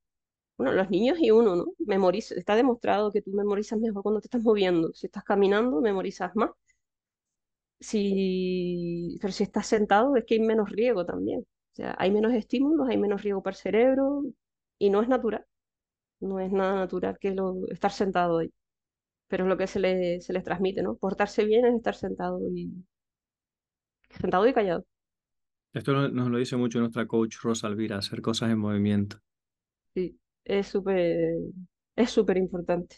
[0.57, 1.65] bueno, los niños y uno, ¿no?
[1.79, 4.93] Memoriza, está demostrado que tú memorizas mejor cuando te estás moviendo.
[4.93, 6.51] Si estás caminando, memorizas más.
[7.79, 11.41] Si, pero si estás sentado, es que hay menos riego también.
[11.41, 14.23] O sea, hay menos estímulos, hay menos riego para el cerebro
[14.79, 15.45] y no es natural.
[16.21, 18.53] No es nada natural que lo, estar sentado ahí.
[19.27, 20.95] Pero es lo que se, le, se les transmite, ¿no?
[20.95, 22.71] Portarse bien es estar sentado y,
[24.09, 24.85] sentado y callado.
[25.71, 29.19] Esto no- nos lo dice mucho nuestra coach Rosa Alvira, hacer cosas en movimiento.
[29.95, 31.35] Sí, es súper
[31.95, 32.97] es súper importante.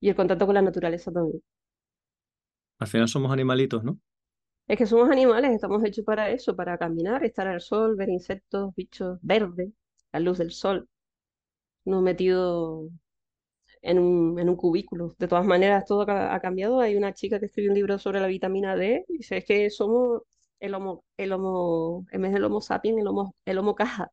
[0.00, 1.42] Y el contacto con la naturaleza también.
[2.80, 4.00] Al final somos animalitos, ¿no?
[4.68, 8.74] Es que somos animales, estamos hechos para eso, para caminar, estar al sol, ver insectos,
[8.74, 9.70] bichos verdes,
[10.12, 10.88] la luz del sol,
[11.84, 12.90] no metido
[13.82, 15.14] en un, en un cubículo.
[15.18, 16.80] De todas maneras, todo ha, ha cambiado.
[16.80, 19.70] Hay una chica que escribió un libro sobre la vitamina D y dice, es que
[19.70, 20.22] somos
[20.60, 24.10] el homo, el homo, en vez del homo sapiens, el homo, el homo caja,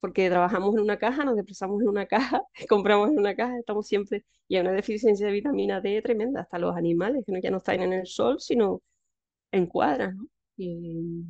[0.00, 3.86] porque trabajamos en una caja, nos desplazamos en una caja, compramos en una caja, estamos
[3.86, 7.50] siempre, y hay una deficiencia de vitamina D tremenda, hasta los animales, que no, ya
[7.50, 8.82] no están en el sol, sino
[9.52, 10.26] en cuadras, ¿no?
[10.56, 11.24] Y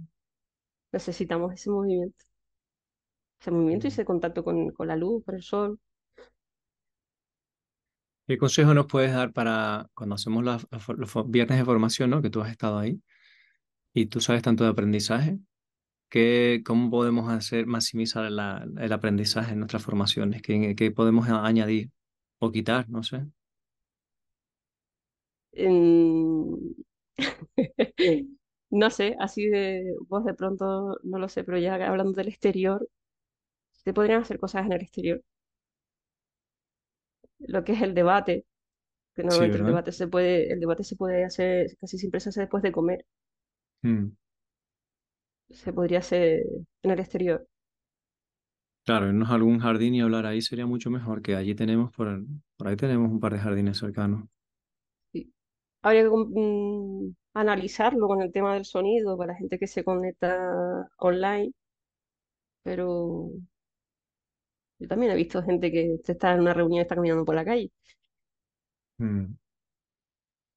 [0.93, 2.25] necesitamos ese movimiento,
[3.41, 5.79] ese movimiento y ese contacto con, con la luz, con el sol.
[8.31, 12.23] ¿Qué consejo nos puedes dar para cuando hacemos los viernes de formación, ¿no?
[12.23, 13.03] Que tú has estado ahí
[13.95, 15.41] y tú sabes tanto de aprendizaje,
[16.11, 20.43] ¿qué, ¿cómo podemos hacer maximizar el aprendizaje en nuestras formaciones?
[20.43, 21.91] ¿Qué, qué podemos añadir
[22.39, 22.89] o quitar?
[22.91, 23.27] No sé.
[28.71, 32.89] no sé, así de vos de pronto, no lo sé, pero ya hablando del exterior,
[33.73, 35.23] se podrían hacer cosas en el exterior.
[37.41, 38.47] Lo que es el debate,
[39.17, 42.41] que normalmente el debate se puede, el debate se puede hacer, casi siempre se hace
[42.43, 43.07] después de comer.
[43.85, 44.13] Mm.
[45.51, 46.43] Se podría hacer
[46.83, 47.47] en el exterior.
[48.85, 52.23] Claro, irnos a algún jardín y hablar ahí sería mucho mejor que allí tenemos, por,
[52.59, 54.25] por ahí tenemos un par de jardines cercanos.
[55.13, 55.33] Sí.
[55.83, 60.89] Habría que mm, analizarlo con el tema del sonido para la gente que se conecta
[60.99, 61.53] online,
[62.63, 63.31] pero
[64.81, 67.45] yo también he visto gente que está en una reunión y está caminando por la
[67.45, 67.71] calle.
[68.99, 69.35] Mm.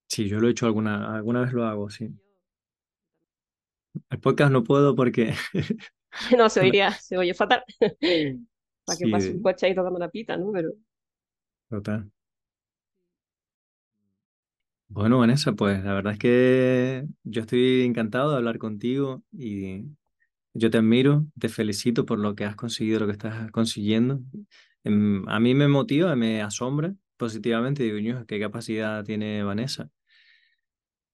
[0.08, 2.10] Sí, yo lo he hecho alguna, alguna vez lo hago, sí.
[4.10, 5.34] El podcast no puedo porque...
[6.38, 7.64] no, se oiría, se oye fatal.
[8.86, 10.52] Para que pase un coche ahí tocando la pita, ¿no?
[10.52, 10.72] Pero...
[11.70, 12.10] Total.
[14.88, 19.86] Bueno, Vanessa, pues la verdad es que yo estoy encantado de hablar contigo y
[20.54, 24.22] yo te admiro, te felicito por lo que has conseguido, lo que estás consiguiendo.
[24.84, 27.84] Em, a mí me motiva, me asombra positivamente.
[27.84, 29.90] Digo, qué capacidad tiene Vanessa.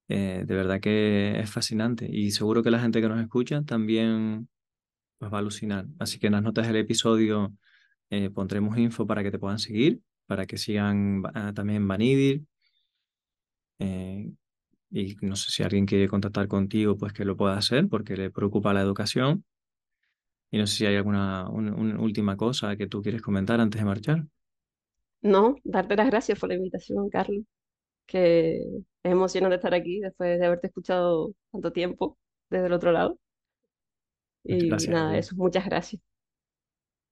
[0.08, 4.48] Eh, de verdad que es fascinante y seguro que la gente que nos escucha también
[5.22, 5.86] va a alucinar.
[6.00, 7.54] Así que en las notas del episodio
[8.10, 12.44] eh, pondremos info para que te puedan seguir, para que sigan ah, también Vanidir.
[13.78, 14.32] Eh,
[14.90, 18.30] y no sé si alguien quiere contactar contigo, pues que lo pueda hacer porque le
[18.30, 19.44] preocupa la educación.
[20.50, 24.24] Y no sé si hay alguna última cosa que tú quieres comentar antes de marchar.
[25.22, 27.44] No, darte las gracias por la invitación, Carlos
[28.10, 32.18] que es emocionante estar aquí después de haberte escuchado tanto tiempo
[32.50, 33.18] desde el otro lado.
[34.42, 36.02] Y nada, eso, muchas gracias.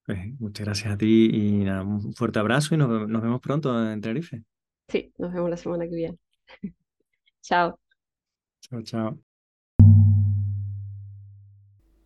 [0.05, 3.93] Pues, muchas gracias a ti y nada, un fuerte abrazo y nos, nos vemos pronto
[3.93, 4.43] en Tenerife.
[4.89, 6.18] Sí, nos vemos la semana que viene.
[7.43, 7.78] chao.
[8.61, 9.18] Chao, chao.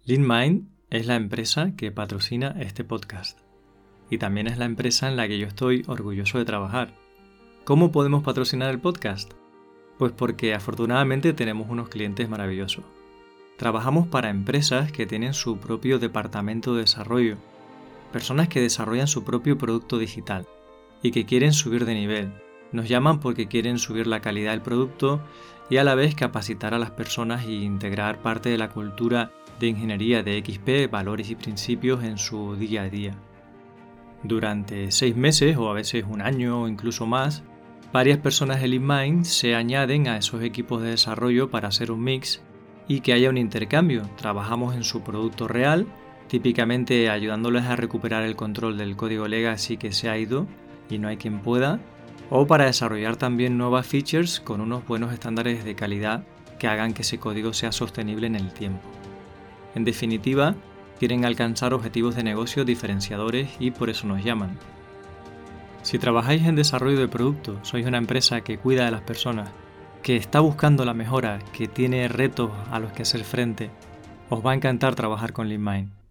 [0.04, 3.38] LeanMind es la empresa que patrocina este podcast
[4.10, 6.94] y también es la empresa en la que yo estoy orgulloso de trabajar.
[7.64, 9.32] ¿Cómo podemos patrocinar el podcast?
[9.98, 12.84] Pues porque afortunadamente tenemos unos clientes maravillosos.
[13.56, 17.36] Trabajamos para empresas que tienen su propio departamento de desarrollo,
[18.12, 20.46] personas que desarrollan su propio producto digital
[21.02, 22.32] y que quieren subir de nivel.
[22.72, 25.20] Nos llaman porque quieren subir la calidad del producto
[25.70, 29.68] y a la vez capacitar a las personas e integrar parte de la cultura de
[29.68, 33.14] ingeniería de XP, valores y principios en su día a día.
[34.22, 37.42] Durante seis meses o a veces un año o incluso más,
[37.92, 42.40] Varias personas de LeanMind se añaden a esos equipos de desarrollo para hacer un mix
[42.88, 44.08] y que haya un intercambio.
[44.16, 45.86] Trabajamos en su producto real,
[46.26, 50.46] típicamente ayudándoles a recuperar el control del código legacy que se ha ido
[50.88, 51.80] y no hay quien pueda,
[52.34, 56.24] o para desarrollar también nuevas features con unos buenos estándares de calidad
[56.58, 58.80] que hagan que ese código sea sostenible en el tiempo.
[59.74, 60.54] En definitiva,
[60.98, 64.58] quieren alcanzar objetivos de negocio diferenciadores y por eso nos llaman.
[65.82, 69.50] Si trabajáis en desarrollo de producto, sois una empresa que cuida de las personas,
[70.02, 73.68] que está buscando la mejora, que tiene retos a los que hacer frente,
[74.30, 76.01] os va a encantar trabajar con LeanMind.